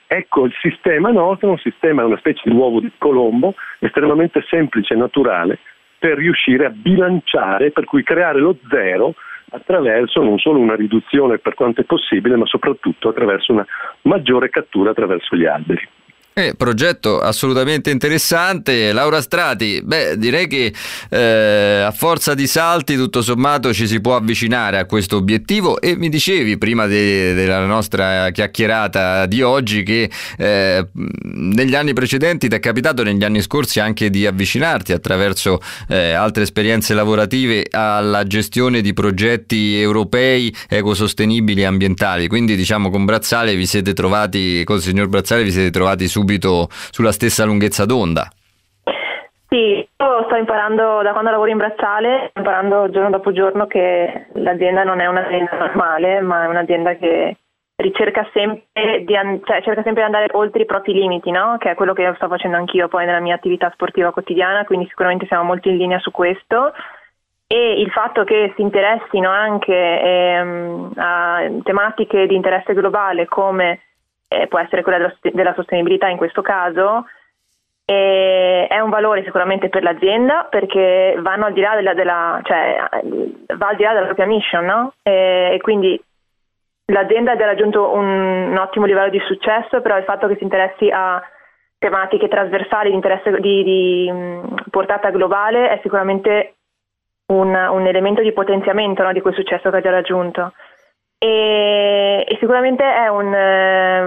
Ecco, 0.09 0.45
il 0.45 0.55
sistema 0.61 1.11
nostro 1.11 1.49
è 1.49 1.50
un 1.52 1.59
sistema, 1.59 2.05
una 2.05 2.19
specie 2.19 2.43
di 2.45 2.55
uovo 2.55 2.81
di 2.81 2.91
Colombo, 2.99 3.55
estremamente 3.79 4.45
semplice 4.49 4.95
e 4.95 4.97
naturale, 4.97 5.59
per 6.02 6.16
riuscire 6.16 6.66
a 6.66 6.71
bilanciare, 6.71 7.71
per 7.71 7.85
cui 7.85 8.02
creare 8.02 8.40
lo 8.40 8.56
zero 8.68 9.14
attraverso 9.50 10.21
non 10.21 10.37
solo 10.37 10.59
una 10.59 10.75
riduzione 10.75 11.38
per 11.38 11.54
quanto 11.54 11.80
è 11.80 11.85
possibile, 11.85 12.35
ma 12.35 12.44
soprattutto 12.44 13.11
attraverso 13.11 13.52
una 13.52 13.64
maggiore 14.02 14.50
cattura 14.50 14.90
attraverso 14.90 15.37
gli 15.37 15.44
alberi. 15.44 15.88
Eh, 16.35 16.55
progetto 16.57 17.21
assolutamente 17.21 17.91
interessante. 17.91 18.91
Laura 18.93 19.21
Strati, 19.21 19.83
beh, 19.85 20.17
direi 20.17 20.47
che 20.47 20.73
eh, 21.11 21.83
a 21.87 21.91
forza 21.91 22.33
di 22.33 22.47
salti, 22.47 22.97
tutto 22.97 23.21
sommato, 23.21 23.75
ci 23.75 23.87
si 23.87 24.01
può 24.01 24.17
avvicinare 24.17 24.79
a 24.79 24.87
questo 24.87 25.17
obiettivo. 25.17 25.79
E 25.79 25.95
mi 25.95 26.09
dicevi 26.09 26.57
prima 26.57 26.87
de- 26.87 27.35
della 27.35 27.67
nostra 27.67 28.31
chiacchierata 28.31 29.27
di 29.27 29.43
oggi 29.43 29.83
che 29.83 30.11
eh, 30.39 30.87
negli 30.95 31.75
anni 31.75 31.93
precedenti 31.93 32.49
ti 32.49 32.57
è 32.57 32.61
capitato 32.61 33.03
negli 33.03 33.25
anni 33.25 33.43
scorsi 33.43 33.79
anche 33.79 34.09
di 34.09 34.25
avvicinarti 34.25 34.93
attraverso 34.93 35.61
eh, 35.87 36.12
altre 36.12 36.45
esperienze 36.45 36.95
lavorative 36.95 37.67
alla 37.71 38.25
gestione 38.25 38.81
di 38.81 38.95
progetti 38.95 39.79
europei 39.79 40.55
ecosostenibili 40.67 41.61
e 41.61 41.67
ambientali. 41.67 42.27
Quindi, 42.27 42.57
diciamo, 42.57 42.89
con 42.89 43.05
Brazzale 43.05 43.55
vi 43.55 43.67
siete 43.67 43.93
trovati, 43.93 44.65
con 44.65 44.77
il 44.77 44.83
signor 44.83 45.09
Brazzale 45.09 45.43
vi 45.43 45.53
siete 45.53 45.71
trovati 45.71 46.09
su 46.09 46.21
subito 46.23 46.69
sulla 46.71 47.12
stessa 47.12 47.45
lunghezza 47.45 47.85
d'onda. 47.85 48.31
Sì, 49.49 49.87
io 49.99 50.25
sto 50.25 50.37
imparando 50.37 51.02
da 51.02 51.12
quando 51.12 51.31
lavoro 51.31 51.50
in 51.50 51.59
bracciale, 51.59 52.29
sto 52.31 52.38
imparando 52.38 52.88
giorno 52.88 53.11
dopo 53.11 53.33
giorno 53.33 53.67
che 53.67 54.29
l'azienda 54.35 54.83
non 54.83 55.00
è 55.00 55.07
un'azienda 55.07 55.59
normale, 55.59 56.21
ma 56.23 56.45
è 56.45 56.47
un'azienda 56.47 56.95
che 56.95 57.37
ricerca 57.76 58.26
sempre 58.33 59.05
di, 59.05 59.12
cioè, 59.45 59.61
cerca 59.62 59.83
sempre 59.83 60.02
di 60.02 60.02
andare 60.02 60.29
oltre 60.33 60.62
i 60.62 60.67
propri 60.67 60.95
limiti, 60.95 61.31
no? 61.31 61.57
che 61.59 61.73
è 61.73 61.75
quello 61.75 61.93
che 61.93 62.11
sto 62.14 62.29
facendo 62.29 62.57
anch'io 62.57 62.88
poi 62.88 63.05
nella 63.05 63.21
mia 63.21 63.35
attività 63.35 63.71
sportiva 63.75 64.12
quotidiana, 64.12 64.64
quindi 64.64 64.87
sicuramente 64.88 65.26
siamo 65.26 65.43
molto 65.43 65.69
in 65.69 65.76
linea 65.76 65.99
su 65.99 66.11
questo 66.11 66.73
e 67.47 67.79
il 67.79 67.91
fatto 67.91 68.25
che 68.25 68.52
si 68.57 68.62
interessino 68.62 69.29
anche 69.29 69.75
ehm, 69.75 70.93
a 70.97 71.43
tematiche 71.62 72.26
di 72.26 72.35
interesse 72.35 72.73
globale 72.73 73.26
come 73.26 73.81
eh, 74.41 74.47
può 74.47 74.59
essere 74.59 74.83
quella 74.83 74.99
della, 74.99 75.15
della, 75.21 75.55
sostenibilità 75.55 76.09
in 76.09 76.17
questo 76.17 76.43
caso, 76.43 77.07
e 77.85 78.67
è 78.69 78.79
un 78.79 78.91
valore 78.91 79.25
sicuramente 79.25 79.69
per 79.69 79.83
l'azienda 79.83 80.47
perché 80.49 81.17
vanno 81.21 81.47
al 81.47 81.53
di 81.53 81.61
là 81.61 81.75
della, 81.75 81.95
della 81.95 82.41
cioè, 82.45 82.89
va 83.57 83.69
al 83.69 83.77
di 83.77 83.83
là 83.83 83.93
della 83.93 84.07
propria 84.07 84.27
mission, 84.27 84.65
no? 84.65 84.95
e, 85.03 85.59
quindi 85.62 86.01
l'azienda 86.87 87.33
ha 87.33 87.37
raggiunto 87.37 87.93
un, 87.93 88.51
un, 88.51 88.57
ottimo 88.57 88.87
livello 88.87 89.11
di 89.11 89.21
successo, 89.27 89.81
però 89.81 89.97
il 89.99 90.05
fatto 90.05 90.29
che 90.29 90.37
si 90.37 90.45
interessi 90.45 90.91
a 90.91 91.23
tematiche 91.79 92.29
trasversali 92.29 92.91
di, 92.91 92.95
interesse, 92.95 93.41
di, 93.41 93.65
di 93.65 94.12
portata 94.71 95.11
globale 95.11 95.71
è 95.71 95.81
sicuramente 95.83 96.55
un, 97.33 97.55
un 97.55 97.87
elemento 97.87 98.23
di 98.23 98.33
potenziamento 98.33 99.03
no, 99.03 99.12
di 99.12 99.21
quel 99.21 99.35
successo 99.35 99.71
che 99.71 99.77
ha 99.77 99.81
già 99.81 99.91
raggiunto 99.91 100.53
e, 101.23 102.25
e 102.26 102.37
sicuramente 102.41 102.83
è 102.83 103.07
un, 103.07 103.33
eh, 103.33 104.00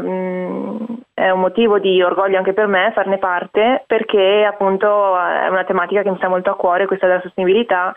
è 1.14 1.30
un, 1.30 1.40
motivo 1.40 1.80
di 1.80 2.04
orgoglio 2.04 2.38
anche 2.38 2.52
per 2.52 2.68
me 2.68 2.92
farne 2.94 3.20
parte 3.20 3.86
perché 3.88 4.44
appunto 4.44 5.18
è 5.18 5.48
una 5.48 5.64
tematica 5.64 6.02
che 6.02 6.10
mi 6.10 6.18
sta 6.18 6.28
molto 6.28 6.52
a 6.52 6.58
cuore, 6.58 6.88
questa 6.88 7.08
della 7.08 7.22
sostenibilità. 7.22 7.94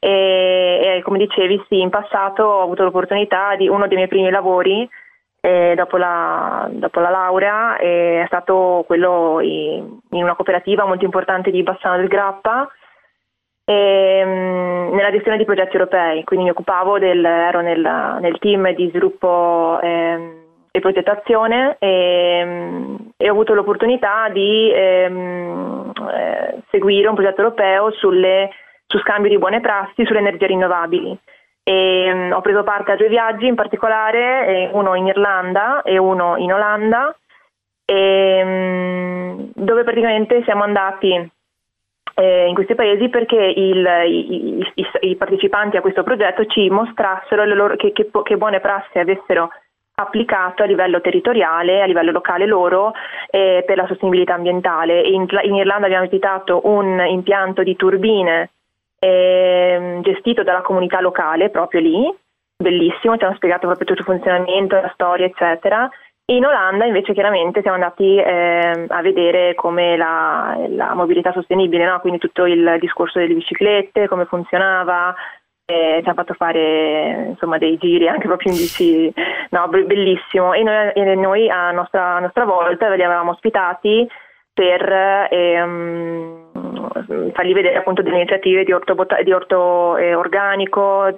E, 0.00 0.96
e 0.96 1.02
come 1.02 1.18
dicevi 1.18 1.64
sì, 1.68 1.80
in 1.80 1.90
passato 1.90 2.42
ho 2.42 2.62
avuto 2.62 2.82
l'opportunità 2.82 3.54
di 3.54 3.68
uno 3.68 3.86
dei 3.86 3.96
miei 3.96 4.08
primi 4.08 4.30
lavori 4.30 4.88
eh, 5.40 5.74
dopo, 5.76 5.96
la, 5.96 6.68
dopo, 6.72 6.98
la, 6.98 7.10
laurea 7.10 7.76
è 7.76 8.24
stato 8.26 8.82
quello 8.88 9.38
in, 9.40 9.98
in 10.10 10.22
una 10.22 10.34
cooperativa 10.34 10.84
molto 10.84 11.04
importante 11.04 11.52
di 11.52 11.62
Bassano 11.62 11.96
del 11.96 12.08
Grappa 12.08 12.68
e, 13.68 14.20
ehm, 14.20 14.94
nella 14.94 15.10
gestione 15.10 15.36
di 15.36 15.44
progetti 15.44 15.76
europei, 15.76 16.24
quindi 16.24 16.46
mi 16.46 16.50
occupavo 16.52 16.98
del, 16.98 17.22
ero 17.22 17.60
nel, 17.60 18.18
nel 18.20 18.38
team 18.38 18.72
di 18.72 18.88
sviluppo 18.88 19.78
eh, 19.82 20.36
e 20.70 20.80
progettazione 20.80 21.76
e, 21.78 22.96
e, 23.14 23.28
ho 23.28 23.32
avuto 23.32 23.52
l'opportunità 23.52 24.30
di 24.30 24.72
ehm, 24.72 25.92
eh, 26.10 26.62
seguire 26.70 27.08
un 27.08 27.14
progetto 27.14 27.42
europeo 27.42 27.90
sulle, 27.92 28.48
su 28.86 28.98
scambio 29.00 29.28
di 29.28 29.38
buone 29.38 29.60
prassi 29.60 30.06
sulle 30.06 30.20
energie 30.20 30.46
rinnovabili. 30.46 31.18
E, 31.62 32.10
um, 32.10 32.32
ho 32.32 32.40
preso 32.40 32.62
parte 32.62 32.92
a 32.92 32.96
due 32.96 33.08
viaggi 33.08 33.46
in 33.46 33.54
particolare, 33.54 34.46
eh, 34.46 34.70
uno 34.72 34.94
in 34.94 35.08
Irlanda 35.08 35.82
e 35.82 35.98
uno 35.98 36.38
in 36.38 36.54
Olanda, 36.54 37.14
dove 39.54 39.82
praticamente 39.82 40.42
siamo 40.44 40.62
andati 40.62 41.14
eh, 41.14 41.30
in 42.22 42.54
questi 42.54 42.74
paesi 42.74 43.08
perché 43.08 43.36
il, 43.36 43.86
i, 44.06 44.58
i, 44.74 44.86
i, 45.00 45.16
partecipanti 45.16 45.76
a 45.76 45.80
questo 45.80 46.02
progetto 46.02 46.46
ci 46.46 46.68
mostrassero 46.68 47.44
loro, 47.44 47.76
che, 47.76 47.92
che, 47.92 48.10
che, 48.24 48.36
buone 48.36 48.58
prassi 48.58 48.98
avessero 48.98 49.50
applicato 49.94 50.62
a 50.62 50.66
livello 50.66 51.00
territoriale, 51.00 51.82
a 51.82 51.86
livello 51.86 52.10
locale 52.10 52.46
loro 52.46 52.92
eh, 53.30 53.62
per 53.64 53.76
la 53.76 53.86
sostenibilità 53.86 54.34
ambientale. 54.34 55.00
In, 55.00 55.26
in, 55.42 55.54
Irlanda 55.54 55.86
abbiamo 55.86 56.06
visitato 56.06 56.60
un 56.64 57.04
impianto 57.08 57.62
di 57.62 57.76
turbine 57.76 58.50
eh, 58.98 59.98
gestito 60.02 60.42
dalla 60.42 60.62
comunità 60.62 61.00
locale 61.00 61.50
proprio 61.50 61.80
lì, 61.80 62.14
bellissimo, 62.56 63.16
ci 63.16 63.24
hanno 63.24 63.36
spiegato 63.36 63.66
proprio 63.66 63.86
tutto 63.86 64.00
il 64.00 64.06
funzionamento, 64.06 64.74
la 64.80 64.90
storia 64.92 65.26
eccetera 65.26 65.88
in 66.30 66.44
Olanda 66.44 66.84
invece 66.84 67.14
chiaramente 67.14 67.62
siamo 67.62 67.76
andati 67.76 68.16
eh, 68.16 68.84
a 68.86 69.00
vedere 69.00 69.54
come 69.54 69.96
la, 69.96 70.58
la 70.68 70.92
mobilità 70.94 71.32
sostenibile, 71.32 71.86
no? 71.86 72.00
quindi 72.00 72.18
tutto 72.18 72.44
il 72.44 72.76
discorso 72.80 73.18
delle 73.18 73.32
biciclette, 73.32 74.08
come 74.08 74.26
funzionava, 74.26 75.14
eh, 75.64 76.00
ci 76.02 76.06
hanno 76.06 76.14
fatto 76.14 76.34
fare 76.34 77.28
insomma, 77.30 77.56
dei 77.56 77.78
giri 77.78 78.08
anche 78.08 78.26
proprio 78.26 78.52
in 78.52 78.58
bici, 78.58 79.12
no, 79.50 79.68
bellissimo. 79.68 80.52
E 80.52 80.62
noi, 80.62 80.90
e 80.92 81.14
noi 81.14 81.48
a, 81.48 81.70
nostra, 81.70 82.16
a 82.16 82.20
nostra 82.20 82.44
volta 82.44 82.88
li 82.94 83.02
avevamo 83.02 83.30
ospitati 83.30 84.06
per 84.52 85.28
ehm, 85.30 86.50
fargli 87.32 87.54
vedere 87.54 87.76
appunto 87.76 88.02
delle 88.02 88.16
iniziative 88.16 88.64
di 88.64 88.72
orto, 88.72 88.94
di 89.22 89.32
orto 89.32 89.96
eh, 89.96 90.14
organico, 90.14 91.14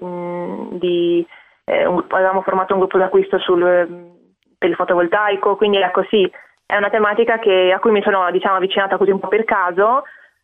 di, 0.73 1.27
eh, 1.65 1.87
un, 1.87 2.05
avevamo 2.09 2.43
formato 2.43 2.75
un 2.75 2.81
gruppo 2.81 2.99
d'acquisto 2.99 3.39
sul, 3.39 4.10
per 4.61 4.69
il 4.69 4.75
fotovoltaico, 4.75 5.57
quindi 5.57 5.79
ecco 5.79 6.05
sì, 6.11 6.31
è 6.67 6.77
una 6.77 6.91
tematica 6.91 7.39
che, 7.39 7.73
a 7.75 7.79
cui 7.79 7.93
mi 7.93 8.03
sono 8.03 8.31
diciamo, 8.31 8.57
avvicinata 8.57 8.99
così 8.99 9.11
un 9.11 9.19
po' 9.19 9.29
per 9.29 9.45
caso, 9.45 10.03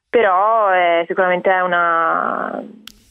però 0.08 0.72
eh, 0.72 1.04
sicuramente 1.06 1.50
è 1.50 1.60
una, 1.60 2.58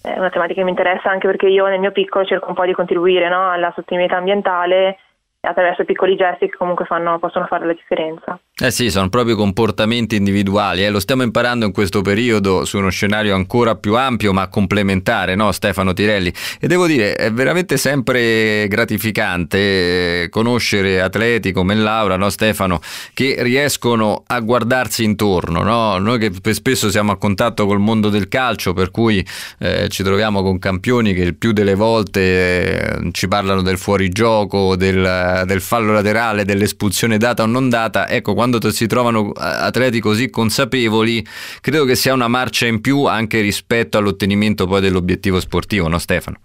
è 0.02 0.18
una 0.18 0.32
tematica 0.32 0.56
che 0.56 0.64
mi 0.64 0.72
interessa 0.72 1.12
anche 1.12 1.28
perché 1.28 1.46
io 1.46 1.68
nel 1.68 1.80
mio 1.80 1.92
piccolo 1.92 2.26
cerco 2.26 2.50
un 2.50 2.56
po' 2.56 2.66
di 2.66 2.74
contribuire 2.74 3.30
no, 3.30 3.52
alla 3.52 3.72
sostenibilità 3.76 4.18
ambientale 4.18 4.98
attraverso 5.42 5.86
piccoli 5.86 6.16
gesti 6.16 6.50
che 6.50 6.58
comunque 6.58 6.86
fanno, 6.86 7.20
possono 7.20 7.46
fare 7.46 7.68
la 7.68 7.74
differenza. 7.74 8.40
Eh 8.58 8.72
sì, 8.72 8.90
sono 8.90 9.10
proprio 9.10 9.36
comportamenti 9.36 10.16
individuali, 10.16 10.86
eh? 10.86 10.90
lo 10.90 11.02
stiamo 11.02 11.24
imparando 11.24 11.66
in 11.66 11.74
questo 11.74 12.02
periodo 12.02 12.64
su 12.64 12.78
uno 12.78 12.90
scenario 12.90 13.36
ancora 13.36 13.76
più 13.76 13.98
ampio 13.98 14.32
ma 14.32 14.48
complementare, 14.48 15.36
no 15.36 15.52
Stefano 15.52 15.92
Tirelli? 15.92 16.32
E 16.62 16.68
devo 16.68 16.88
dire, 16.88 17.16
è 17.16 17.34
veramente 17.34 17.76
sempre 17.76 18.66
gratificante 18.70 19.58
eh, 20.24 20.30
conoscere 20.30 21.02
atleti 21.02 21.52
come 21.52 21.76
Laura, 21.76 22.16
no 22.16 22.30
Stefano, 22.30 22.80
che 23.14 23.36
riescono 23.40 24.24
a 24.26 24.40
guardarsi 24.40 25.04
intorno, 25.04 25.62
no? 25.62 25.98
Noi 25.98 26.18
che 26.18 26.54
spesso 26.54 26.90
siamo 26.90 27.12
a 27.12 27.18
contatto 27.18 27.66
col 27.66 27.80
mondo 27.80 28.08
del 28.08 28.30
calcio, 28.30 28.72
per 28.72 28.90
cui 28.90 29.22
eh, 29.60 29.90
ci 29.90 30.02
troviamo 30.02 30.42
con 30.42 30.60
campioni 30.60 31.14
che 31.14 31.24
il 31.24 31.36
più 31.36 31.52
delle 31.52 31.76
volte 31.76 32.22
eh, 32.22 33.10
ci 33.12 33.28
parlano 33.28 33.62
del 33.62 33.78
fuorigioco, 33.78 34.78
del, 34.78 35.44
del 35.46 35.60
fallo 35.60 35.92
laterale, 35.92 36.46
dell'espulsione 36.46 37.18
data 37.18 37.44
o 37.44 37.48
non 37.48 37.68
data, 37.68 38.08
ecco 38.08 38.34
quando 38.46 38.72
si 38.72 38.86
trovano 38.86 39.32
atleti 39.32 40.00
così 40.00 40.30
consapevoli, 40.30 41.26
credo 41.62 41.84
che 41.86 41.96
sia 41.96 42.14
una 42.14 42.28
marcia 42.28 42.68
in 42.68 42.80
più 42.80 43.06
anche 43.06 43.42
rispetto 43.42 43.98
all'ottenimento 43.98 44.68
poi 44.68 44.82
dell'obiettivo 44.82 45.40
sportivo, 45.40 45.88
no 45.88 45.98
Stefano? 45.98 46.38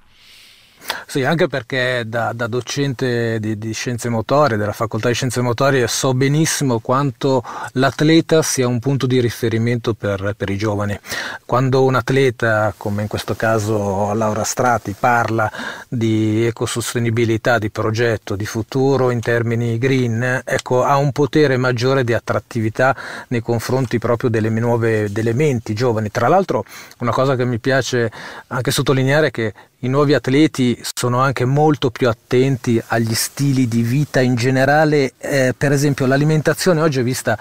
Sì, 1.10 1.24
anche 1.24 1.48
perché 1.48 2.04
da, 2.06 2.32
da 2.32 2.46
docente 2.46 3.40
di, 3.40 3.58
di, 3.58 3.72
scienze 3.72 4.08
motorie, 4.08 4.56
della 4.56 4.72
facoltà 4.72 5.08
di 5.08 5.14
scienze 5.14 5.40
motorie, 5.40 5.88
so 5.88 6.14
benissimo 6.14 6.78
quanto 6.78 7.42
l'atleta 7.72 8.42
sia 8.42 8.68
un 8.68 8.78
punto 8.78 9.06
di 9.06 9.20
riferimento 9.20 9.94
per, 9.94 10.34
per, 10.36 10.50
i 10.50 10.56
giovani. 10.56 10.96
Quando 11.44 11.84
un 11.84 11.96
atleta, 11.96 12.72
come 12.76 13.02
in 13.02 13.08
questo 13.08 13.34
caso 13.34 14.12
Laura 14.14 14.44
Strati, 14.44 14.94
parla 14.96 15.50
di 15.88 16.46
ecosostenibilità, 16.46 17.58
di 17.58 17.70
progetto, 17.70 18.36
di 18.36 18.46
futuro 18.46 19.10
in 19.10 19.18
termini 19.18 19.78
green, 19.78 20.42
ecco, 20.44 20.84
ha 20.84 20.96
un 20.96 21.10
potere 21.10 21.56
maggiore 21.56 22.04
di 22.04 22.12
attrattività 22.12 22.94
nei 23.28 23.40
confronti 23.40 23.98
proprio 23.98 24.30
delle 24.30 24.48
nuove 24.48 25.10
delle 25.10 25.32
menti 25.34 25.74
giovani. 25.74 26.10
Tra 26.10 26.28
l'altro, 26.28 26.64
una 26.98 27.10
cosa 27.10 27.34
che 27.34 27.44
mi 27.44 27.58
piace 27.58 28.10
anche 28.46 28.70
sottolineare 28.70 29.26
è 29.26 29.30
che 29.32 29.54
i 29.82 29.88
nuovi 29.88 30.14
atleti 30.14 30.78
sono 30.82 31.20
anche 31.20 31.44
molto 31.44 31.90
più 31.90 32.08
attenti 32.08 32.82
agli 32.88 33.14
stili 33.14 33.66
di 33.66 33.82
vita 33.82 34.20
in 34.20 34.34
generale, 34.34 35.14
eh, 35.18 35.54
per 35.56 35.72
esempio 35.72 36.06
l'alimentazione 36.06 36.82
oggi 36.82 37.00
è 37.00 37.02
vista 37.02 37.38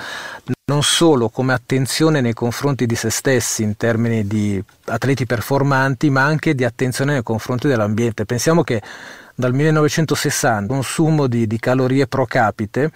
non 0.65 0.83
solo 0.83 1.29
come 1.29 1.53
attenzione 1.53 2.21
nei 2.21 2.33
confronti 2.33 2.85
di 2.85 2.95
se 2.95 3.09
stessi 3.09 3.63
in 3.63 3.75
termini 3.75 4.25
di 4.25 4.63
atleti 4.85 5.25
performanti, 5.25 6.09
ma 6.09 6.23
anche 6.23 6.53
di 6.55 6.63
attenzione 6.63 7.13
nei 7.13 7.23
confronti 7.23 7.67
dell'ambiente. 7.67 8.25
Pensiamo 8.25 8.63
che 8.63 8.81
dal 9.39 9.53
1960 9.53 10.63
il 10.63 10.67
consumo 10.67 11.27
di, 11.27 11.47
di, 11.47 11.59
calorie 11.59 12.07
pro 12.07 12.25
capite 12.25 12.91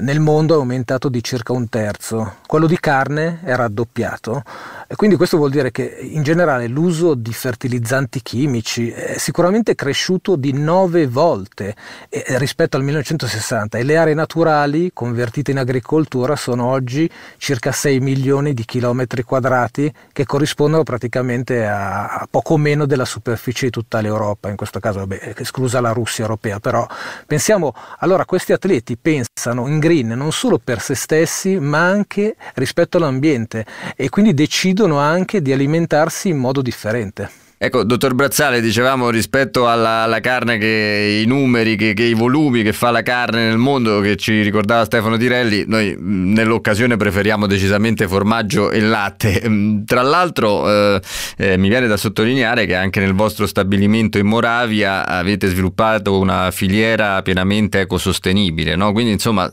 nel 0.00 0.20
mondo 0.20 0.54
è 0.54 0.58
aumentato 0.58 1.08
di 1.08 1.22
circa 1.24 1.52
un 1.52 1.68
terzo, 1.68 2.36
quello 2.46 2.66
di 2.66 2.78
carne 2.78 3.40
è 3.42 3.54
raddoppiato. 3.54 4.42
E 4.86 4.94
quindi 4.94 5.16
questo 5.16 5.36
vuol 5.36 5.50
dire 5.50 5.70
che 5.70 5.98
in 6.00 6.22
generale 6.22 6.66
l'uso 6.66 7.14
di 7.14 7.32
fertilizzanti 7.32 8.22
chimici 8.22 8.90
è 8.90 9.18
sicuramente 9.18 9.74
cresciuto 9.74 10.36
di 10.36 10.52
nove 10.52 11.06
volte 11.06 11.74
rispetto 12.08 12.76
al 12.76 12.84
1960 12.84 13.78
e 13.78 13.82
le 13.82 13.96
aree 13.96 14.14
naturali 14.14 14.90
convertite 14.94 15.50
in 15.50 15.58
agricoltura 15.58 16.36
sono 16.36 16.66
oggi 16.66 17.10
circa 17.38 17.72
6 17.72 18.00
milioni 18.00 18.54
di 18.54 18.64
chilometri 18.64 19.22
quadrati 19.22 19.92
che 20.12 20.24
corrispondono 20.24 20.84
praticamente 20.84 21.66
a, 21.66 22.08
a 22.08 22.28
poco 22.30 22.56
meno 22.56 22.86
della 22.86 23.04
superficie 23.04 23.66
di 23.66 23.72
tutta 23.72 24.00
l'Europa, 24.00 24.48
in 24.48 24.56
questo 24.56 24.80
caso 24.80 25.00
vabbè, 25.00 25.34
esclusa 25.36 25.77
la 25.80 25.92
Russia 25.92 26.24
europea, 26.24 26.60
però 26.60 26.86
pensiamo 27.26 27.74
allora 27.98 28.24
questi 28.24 28.52
atleti 28.52 28.96
pensano 28.96 29.66
in 29.68 29.78
green 29.78 30.08
non 30.08 30.32
solo 30.32 30.58
per 30.58 30.80
se 30.80 30.94
stessi 30.94 31.58
ma 31.58 31.86
anche 31.86 32.36
rispetto 32.54 32.96
all'ambiente 32.96 33.64
e 33.96 34.08
quindi 34.08 34.34
decidono 34.34 34.98
anche 34.98 35.42
di 35.42 35.52
alimentarsi 35.52 36.28
in 36.28 36.38
modo 36.38 36.62
differente. 36.62 37.47
Ecco, 37.60 37.82
dottor 37.82 38.14
Brazzale, 38.14 38.60
dicevamo 38.60 39.10
rispetto 39.10 39.68
alla, 39.68 40.02
alla 40.02 40.20
carne, 40.20 40.58
che 40.58 41.22
i 41.24 41.26
numeri, 41.26 41.74
che, 41.74 41.92
che, 41.92 42.04
i 42.04 42.14
volumi 42.14 42.62
che 42.62 42.72
fa 42.72 42.92
la 42.92 43.02
carne 43.02 43.48
nel 43.48 43.58
mondo, 43.58 43.98
che 43.98 44.14
ci 44.14 44.42
ricordava 44.42 44.84
Stefano 44.84 45.16
Tirelli, 45.16 45.64
noi 45.66 45.96
nell'occasione 45.98 46.96
preferiamo 46.96 47.48
decisamente 47.48 48.06
formaggio 48.06 48.70
e 48.70 48.78
latte. 48.78 49.42
Tra 49.84 50.02
l'altro 50.02 50.70
eh, 50.70 51.00
eh, 51.36 51.56
mi 51.56 51.68
viene 51.68 51.88
da 51.88 51.96
sottolineare 51.96 52.64
che 52.64 52.76
anche 52.76 53.00
nel 53.00 53.14
vostro 53.14 53.44
stabilimento 53.44 54.18
in 54.18 54.28
Moravia 54.28 55.04
avete 55.04 55.48
sviluppato 55.48 56.16
una 56.16 56.52
filiera 56.52 57.22
pienamente 57.22 57.80
ecosostenibile, 57.80 58.76
no? 58.76 58.92
quindi 58.92 59.10
insomma 59.10 59.52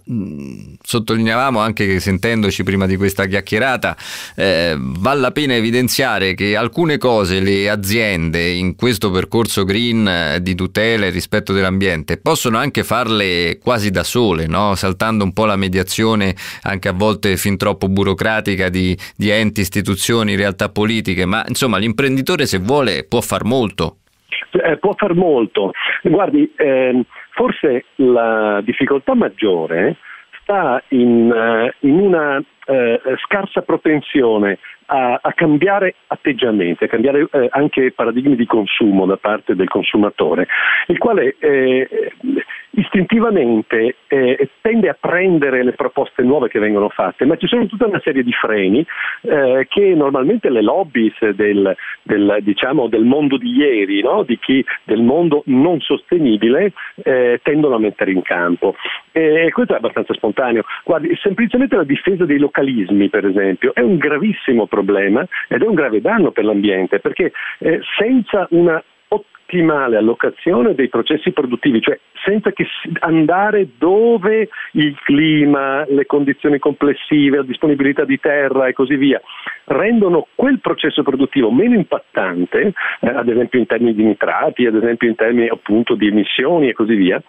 sottolineavamo 0.80 1.58
anche 1.58 1.88
che 1.88 2.00
sentendoci 2.00 2.62
prima 2.62 2.86
di 2.86 2.98
questa 2.98 3.26
chiacchierata 3.26 3.98
eh, 4.36 4.76
vale 4.78 5.20
la 5.22 5.32
pena 5.32 5.56
evidenziare 5.56 6.36
che 6.36 6.56
alcune 6.56 7.00
cose 7.00 7.40
le 7.40 7.68
aziende 7.68 7.94
aziende 7.96 8.50
in 8.50 8.76
questo 8.76 9.10
percorso 9.10 9.64
green 9.64 10.06
eh, 10.06 10.42
di 10.42 10.54
tutela 10.54 11.06
e 11.06 11.12
rispetto 11.12 11.54
dell'ambiente 11.54 12.20
possono 12.22 12.58
anche 12.58 12.84
farle 12.84 13.58
quasi 13.58 13.90
da 13.90 14.04
sole, 14.04 14.48
no? 14.48 14.76
saltando 14.76 15.24
un 15.24 15.32
po' 15.32 15.46
la 15.46 15.56
mediazione 15.56 16.36
anche 16.64 16.90
a 16.90 16.94
volte 16.94 17.38
fin 17.38 17.58
troppo 17.58 17.88
burocratica 17.88 18.68
di, 18.68 18.96
di 19.16 19.30
enti, 19.30 19.62
istituzioni, 19.62 20.36
realtà 20.36 20.70
politiche, 20.70 21.26
ma 21.26 21.46
insomma 21.48 21.78
l'imprenditore 21.78 22.46
se 22.46 22.60
vuole 22.60 23.06
può 23.08 23.22
far 23.22 23.46
molto. 23.46 23.98
Eh, 24.52 24.78
può 24.78 24.94
far 24.98 25.14
molto. 25.14 25.72
Guardi, 26.04 26.52
eh, 26.58 27.02
forse 27.32 27.86
la 27.96 28.62
difficoltà 28.62 29.16
maggiore 29.16 29.98
sta 30.42 30.84
in, 30.90 31.32
uh, 31.32 31.88
in 31.88 32.00
una 32.00 32.44
uh, 32.66 33.18
scarsa 33.18 33.62
propensione 33.62 34.60
a, 34.88 35.20
a 35.22 35.34
cambiare 35.34 35.96
atteggiamenti, 36.08 36.84
a 36.84 36.88
cambiare 36.88 37.28
eh, 37.32 37.48
anche 37.52 37.92
paradigmi 37.92 38.36
di 38.36 38.46
consumo 38.46 39.06
da 39.06 39.18
parte 39.18 39.56
del 39.56 39.68
consumatore, 39.68 40.48
il 40.88 40.98
quale 40.98 41.36
eh, 41.40 42.12
istintivamente 42.72 43.96
eh, 44.08 44.50
tende 44.62 44.90
a 44.90 44.98
prendere 45.00 45.64
le 45.64 45.72
proposte 45.72 46.24
nuove 46.24 46.50
che 46.50 46.60
vengono 46.60 46.90
fatte, 46.90 47.26
ma 47.26 47.38
ci 47.38 47.48
sono 47.48 47.66
tutta 47.66 47.88
una 47.88 48.02
serie 48.04 48.24
di 48.24 48.32
freni 48.34 48.86
eh, 49.22 49.66
che 49.70 49.94
normalmente 49.96 50.50
le 50.50 50.62
lobby 50.62 51.12
del, 51.34 51.76
del, 52.04 52.38
diciamo, 52.42 52.88
del, 52.88 53.06
mondo 53.06 53.38
di 53.38 53.56
ieri, 53.56 54.02
no? 54.02 54.24
di 54.24 54.38
chi, 54.40 54.64
del 54.84 55.02
mondo 55.02 55.44
non 55.46 55.80
sostenibile, 55.80 56.74
eh, 57.04 57.40
tendono 57.44 57.76
a 57.76 57.80
mettere 57.80 58.12
in 58.12 58.22
campo. 58.22 58.76
E 59.12 59.50
questo 59.52 59.74
è 59.74 59.78
abbastanza 59.78 60.14
spontaneo. 60.14 60.64
Guardi, 60.84 61.16
semplicemente 61.22 61.76
la 61.76 61.84
difesa 61.86 62.26
dei 62.26 62.38
localismi, 62.56 63.10
per 63.10 63.26
esempio, 63.26 63.74
è 63.74 63.82
un 63.82 63.98
gravissimo 63.98 64.66
problema 64.68 65.26
ed 65.48 65.62
è 65.62 65.66
un 65.66 65.74
grave 65.74 66.02
danno 66.02 66.32
per 66.32 66.46
l'ambiente, 66.46 67.00
perché 67.00 67.32
eh, 67.60 67.80
senza 67.98 68.48
una 68.52 68.82
ottimale 69.56 69.96
allocazione 69.96 70.76
dei 70.76 70.90
processi 70.90 71.32
produttivi, 71.32 71.82
cioè 71.82 71.98
senza 72.24 72.52
andare 73.00 73.70
dove 73.78 74.50
il 74.74 75.00
clima, 75.04 75.86
le 75.88 76.06
condizioni 76.06 76.60
complessive, 76.60 77.38
la 77.38 77.44
disponibilità 77.44 78.04
di 78.04 78.20
terra 78.20 78.68
e 78.68 78.74
così 78.74 78.96
via 78.96 79.22
rendono 79.66 80.28
quel 80.36 80.60
processo 80.60 81.02
produttivo 81.04 81.52
meno 81.52 81.76
impattante, 81.76 82.74
eh, 83.00 83.08
ad 83.08 83.28
esempio 83.30 83.60
in 83.60 83.66
termini 83.66 83.96
di 83.96 84.04
nitrati, 84.04 84.66
ad 84.66 84.76
esempio 84.76 85.08
in 85.08 85.16
termini 85.16 85.48
appunto 85.48 85.96
di 85.96 86.08
emissioni 86.08 86.70
e 86.70 86.74
così 86.74 86.96
via, 86.96 87.22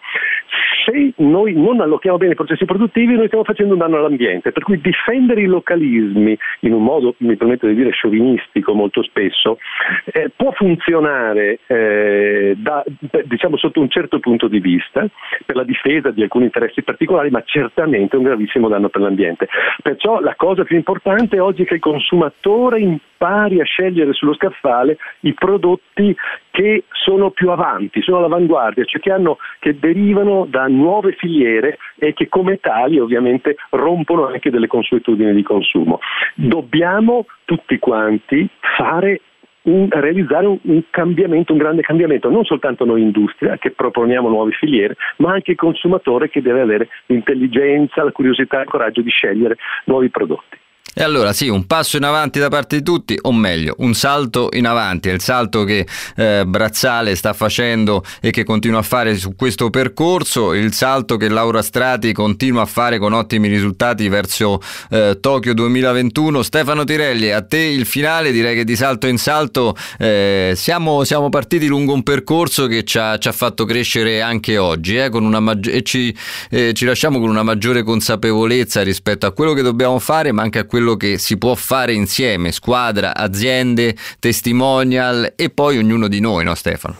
se 0.85 1.13
noi 1.17 1.53
non 1.53 1.81
allochiamo 1.81 2.17
bene 2.17 2.33
i 2.33 2.35
processi 2.35 2.65
produttivi 2.65 3.15
noi 3.15 3.27
stiamo 3.27 3.43
facendo 3.43 3.73
un 3.73 3.79
danno 3.79 3.97
all'ambiente, 3.97 4.51
per 4.51 4.63
cui 4.63 4.79
difendere 4.79 5.41
i 5.41 5.45
localismi 5.45 6.37
in 6.61 6.73
un 6.73 6.83
modo, 6.83 7.15
mi 7.19 7.35
permetto 7.35 7.67
di 7.67 7.75
dire, 7.75 7.91
sciovinistico 7.91 8.73
molto 8.73 9.01
spesso, 9.03 9.57
eh, 10.05 10.31
può 10.35 10.51
funzionare 10.51 11.59
eh, 11.67 12.16
da, 12.57 12.83
diciamo 13.25 13.57
sotto 13.57 13.79
un 13.79 13.89
certo 13.89 14.19
punto 14.19 14.47
di 14.47 14.59
vista 14.59 15.05
per 15.45 15.55
la 15.55 15.63
difesa 15.63 16.11
di 16.11 16.21
alcuni 16.21 16.45
interessi 16.45 16.81
particolari, 16.81 17.29
ma 17.29 17.43
certamente 17.45 18.15
un 18.15 18.23
gravissimo 18.23 18.67
danno 18.67 18.89
per 18.89 19.01
l'ambiente. 19.01 19.47
Perciò 19.81 20.19
la 20.19 20.35
cosa 20.35 20.63
più 20.63 20.75
importante 20.75 21.39
oggi 21.39 21.63
è 21.63 21.65
che 21.65 21.75
il 21.75 21.79
consumatore 21.79 22.79
impari 22.79 23.59
a 23.59 23.65
scegliere 23.65 24.13
sullo 24.13 24.35
scaffale 24.35 24.97
i 25.21 25.33
prodotti 25.33 26.15
che 26.51 26.85
sono 26.89 27.29
più 27.29 27.51
avanti, 27.51 28.01
sono 28.01 28.17
all'avanguardia, 28.17 28.83
cioè 28.85 28.99
che, 28.99 29.11
hanno, 29.11 29.37
che 29.59 29.77
derivano 29.77 30.45
da 30.49 30.67
nuove 30.67 31.13
filiere 31.13 31.77
e 31.97 32.13
che 32.13 32.27
come 32.29 32.57
tali 32.59 32.99
ovviamente 32.99 33.55
rompono 33.71 34.27
anche 34.27 34.49
delle 34.49 34.67
consuetudini 34.67 35.33
di 35.33 35.43
consumo. 35.43 35.99
Dobbiamo 36.35 37.25
tutti 37.45 37.77
quanti 37.79 38.47
fare 38.59 39.21
un, 39.67 39.87
realizzare 39.89 40.45
un, 40.45 40.57
un, 40.61 40.83
cambiamento, 40.89 41.53
un 41.53 41.59
grande 41.59 41.81
cambiamento, 41.81 42.29
non 42.29 42.43
soltanto 42.45 42.85
noi 42.85 43.01
industria 43.01 43.57
che 43.57 43.71
proponiamo 43.71 44.29
nuove 44.29 44.51
filiere, 44.51 44.95
ma 45.17 45.33
anche 45.33 45.51
il 45.51 45.57
consumatore 45.57 46.29
che 46.29 46.41
deve 46.41 46.61
avere 46.61 46.89
l'intelligenza, 47.07 48.03
la 48.03 48.11
curiosità 48.11 48.59
e 48.59 48.63
il 48.63 48.69
coraggio 48.69 49.01
di 49.01 49.09
scegliere 49.09 49.57
nuovi 49.85 50.09
prodotti. 50.09 50.57
E 50.99 51.03
allora 51.03 51.31
sì, 51.31 51.47
un 51.47 51.67
passo 51.67 51.97
in 51.97 52.05
avanti 52.05 52.39
da 52.39 52.47
parte 52.47 52.77
di 52.77 52.81
tutti, 52.81 53.19
o 53.21 53.31
meglio, 53.31 53.75
un 53.77 53.93
salto 53.93 54.49
in 54.53 54.65
avanti, 54.65 55.09
è 55.09 55.11
il 55.11 55.21
salto 55.21 55.63
che 55.63 55.85
eh, 56.15 56.43
Brazzale 56.43 57.15
sta 57.15 57.33
facendo 57.33 58.03
e 58.19 58.31
che 58.31 58.43
continua 58.43 58.79
a 58.79 58.81
fare 58.81 59.15
su 59.15 59.35
questo 59.35 59.69
percorso, 59.69 60.55
il 60.55 60.73
salto 60.73 61.15
che 61.15 61.29
Laura 61.29 61.61
Strati 61.61 62.13
continua 62.13 62.63
a 62.63 62.65
fare 62.65 62.97
con 62.97 63.13
ottimi 63.13 63.47
risultati 63.47 64.09
verso 64.09 64.59
eh, 64.89 65.19
Tokyo 65.21 65.53
2021. 65.53 66.41
Stefano 66.41 66.83
Tirelli, 66.83 67.31
a 67.31 67.43
te 67.43 67.59
il 67.59 67.85
finale, 67.85 68.31
direi 68.31 68.55
che 68.55 68.63
di 68.63 68.75
salto 68.75 69.05
in 69.05 69.19
salto 69.19 69.75
eh, 69.99 70.53
siamo, 70.55 71.03
siamo, 71.03 71.29
partiti 71.29 71.67
lungo 71.67 71.93
un 71.93 72.01
percorso 72.01 72.65
che 72.65 72.83
ci 72.83 72.97
ha, 72.97 73.19
ci 73.19 73.27
ha 73.27 73.33
fatto 73.33 73.65
crescere 73.65 74.23
anche 74.23 74.57
oggi 74.57 74.97
eh, 74.97 75.11
maggi- 75.11 75.69
e 75.69 75.83
ci, 75.83 76.17
ci 76.49 76.85
lasciamo 76.85 77.19
con 77.19 77.29
una 77.29 77.43
maggiore 77.43 77.83
consapevolezza 77.83 78.81
rispetto 78.81 79.27
a 79.27 79.31
quello 79.31 79.53
che 79.53 79.61
dobbiamo 79.61 79.99
fare, 79.99 80.31
ma 80.31 80.41
anche 80.41 80.57
a 80.57 80.63
quello 80.63 80.85
quello 80.87 80.95
che 80.95 81.17
si 81.17 81.37
può 81.37 81.53
fare 81.55 81.91
insieme, 81.91 82.53
squadra, 82.53 83.13
aziende, 83.13 83.95
testimonial 84.19 85.33
e 85.35 85.49
poi 85.49 85.77
ognuno 85.77 86.07
di 86.07 86.21
noi, 86.21 86.45
no 86.45 86.55
Stefano? 86.55 86.95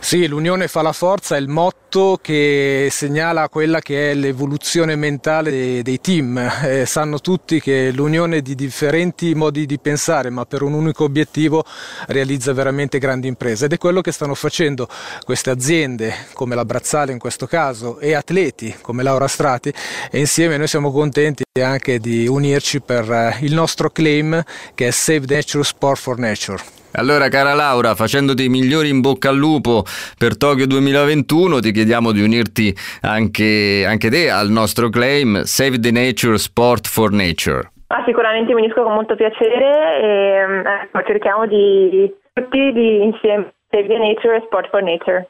Sì, 0.00 0.26
l'unione 0.26 0.68
fa 0.68 0.80
la 0.80 0.92
forza, 0.92 1.36
è 1.36 1.38
il 1.38 1.48
motto 1.48 2.18
che 2.22 2.88
segnala 2.90 3.48
quella 3.50 3.80
che 3.80 4.12
è 4.12 4.14
l'evoluzione 4.14 4.96
mentale 4.96 5.50
dei, 5.50 5.82
dei 5.82 6.00
team. 6.00 6.36
Eh, 6.38 6.86
sanno 6.86 7.18
tutti 7.18 7.60
che 7.60 7.90
l'unione 7.92 8.40
di 8.40 8.54
differenti 8.54 9.34
modi 9.34 9.66
di 9.66 9.78
pensare, 9.78 10.30
ma 10.30 10.46
per 10.46 10.62
un 10.62 10.72
unico 10.72 11.04
obiettivo, 11.04 11.64
realizza 12.06 12.52
veramente 12.52 12.98
grandi 12.98 13.26
imprese 13.26 13.66
ed 13.66 13.72
è 13.72 13.78
quello 13.78 14.00
che 14.00 14.12
stanno 14.12 14.34
facendo 14.34 14.88
queste 15.24 15.50
aziende, 15.50 16.14
come 16.32 16.54
la 16.54 16.64
Brazzale 16.64 17.12
in 17.12 17.18
questo 17.18 17.46
caso, 17.46 17.98
e 17.98 18.14
atleti 18.14 18.74
come 18.80 19.02
Laura 19.02 19.26
Strati 19.26 19.72
e 20.10 20.18
insieme 20.18 20.56
noi 20.56 20.68
siamo 20.68 20.90
contenti 20.90 21.42
anche 21.62 21.98
di 21.98 22.26
unirci 22.26 22.80
per 22.80 23.10
eh, 23.10 23.36
il 23.40 23.54
nostro 23.54 23.90
claim 23.90 24.42
che 24.74 24.88
è 24.88 24.90
Save 24.90 25.26
Nature 25.28 25.64
Sport 25.64 25.98
for 25.98 26.18
Nature. 26.18 26.62
Allora 26.92 27.28
cara 27.28 27.54
Laura, 27.54 27.94
facendoti 27.94 28.44
i 28.44 28.48
migliori 28.48 28.88
in 28.88 29.00
bocca 29.00 29.28
al 29.28 29.36
lupo 29.36 29.84
per 30.16 30.36
Tokyo 30.36 30.66
2021, 30.66 31.60
ti 31.60 31.70
chiediamo 31.70 32.12
di 32.12 32.22
unirti 32.22 32.74
anche, 33.02 33.84
anche 33.86 34.08
te 34.08 34.30
al 34.30 34.48
nostro 34.48 34.88
claim 34.88 35.42
Save 35.42 35.78
the 35.78 35.90
Nature 35.90 36.38
Sport 36.38 36.88
for 36.88 37.12
Nature. 37.12 37.70
Ah, 37.88 38.02
sicuramente 38.04 38.52
mi 38.54 38.62
unisco 38.62 38.82
con 38.82 38.94
molto 38.94 39.14
piacere 39.14 40.00
e 40.00 40.82
ecco, 40.84 41.02
cerchiamo 41.06 41.46
di 41.46 42.12
tutti 42.32 42.72
di 42.72 43.02
insieme 43.02 43.52
Save 43.70 43.86
the 43.86 43.98
Nature 43.98 44.36
e 44.36 44.42
Sport 44.46 44.70
for 44.70 44.82
Nature. 44.82 45.28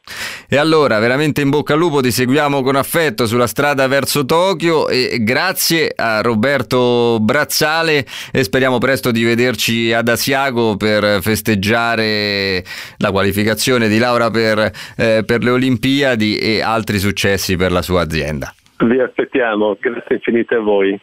E 0.51 0.57
allora, 0.57 0.99
veramente 0.99 1.43
in 1.43 1.51
bocca 1.51 1.75
al 1.75 1.79
lupo, 1.79 2.01
ti 2.01 2.11
seguiamo 2.11 2.63
con 2.63 2.75
affetto 2.75 3.27
sulla 3.27 3.47
strada 3.47 3.87
verso 3.87 4.25
Tokyo 4.25 4.89
e 4.89 5.19
grazie 5.21 5.93
a 5.95 6.23
Roberto 6.23 7.19
Brazzale 7.21 8.07
e 8.33 8.45
speriamo 8.45 8.79
presto 8.79 9.11
di 9.11 9.25
vederci 9.25 9.93
ad 9.93 10.09
Asiago 10.09 10.79
per 10.79 11.21
festeggiare 11.21 12.65
la 12.97 13.11
qualificazione 13.11 13.89
di 13.89 13.99
Laura 13.99 14.31
per, 14.31 14.73
eh, 14.97 15.23
per 15.27 15.43
le 15.43 15.51
Olimpiadi 15.51 16.39
e 16.39 16.63
altri 16.63 16.99
successi 16.99 17.57
per 17.57 17.71
la 17.71 17.83
sua 17.83 18.01
azienda. 18.01 18.55
Vi 18.79 18.99
aspettiamo, 19.01 19.77
grazie 19.79 20.17
infinite 20.17 20.55
a 20.55 20.61
voi. 20.61 20.99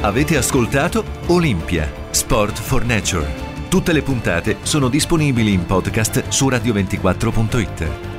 Avete 0.00 0.36
ascoltato 0.36 1.04
Olimpia, 1.28 1.88
Sport 2.10 2.58
for 2.58 2.84
Nature. 2.84 3.53
Tutte 3.68 3.92
le 3.92 4.02
puntate 4.02 4.58
sono 4.62 4.88
disponibili 4.88 5.52
in 5.52 5.66
podcast 5.66 6.28
su 6.28 6.48
radio24.it. 6.48 8.13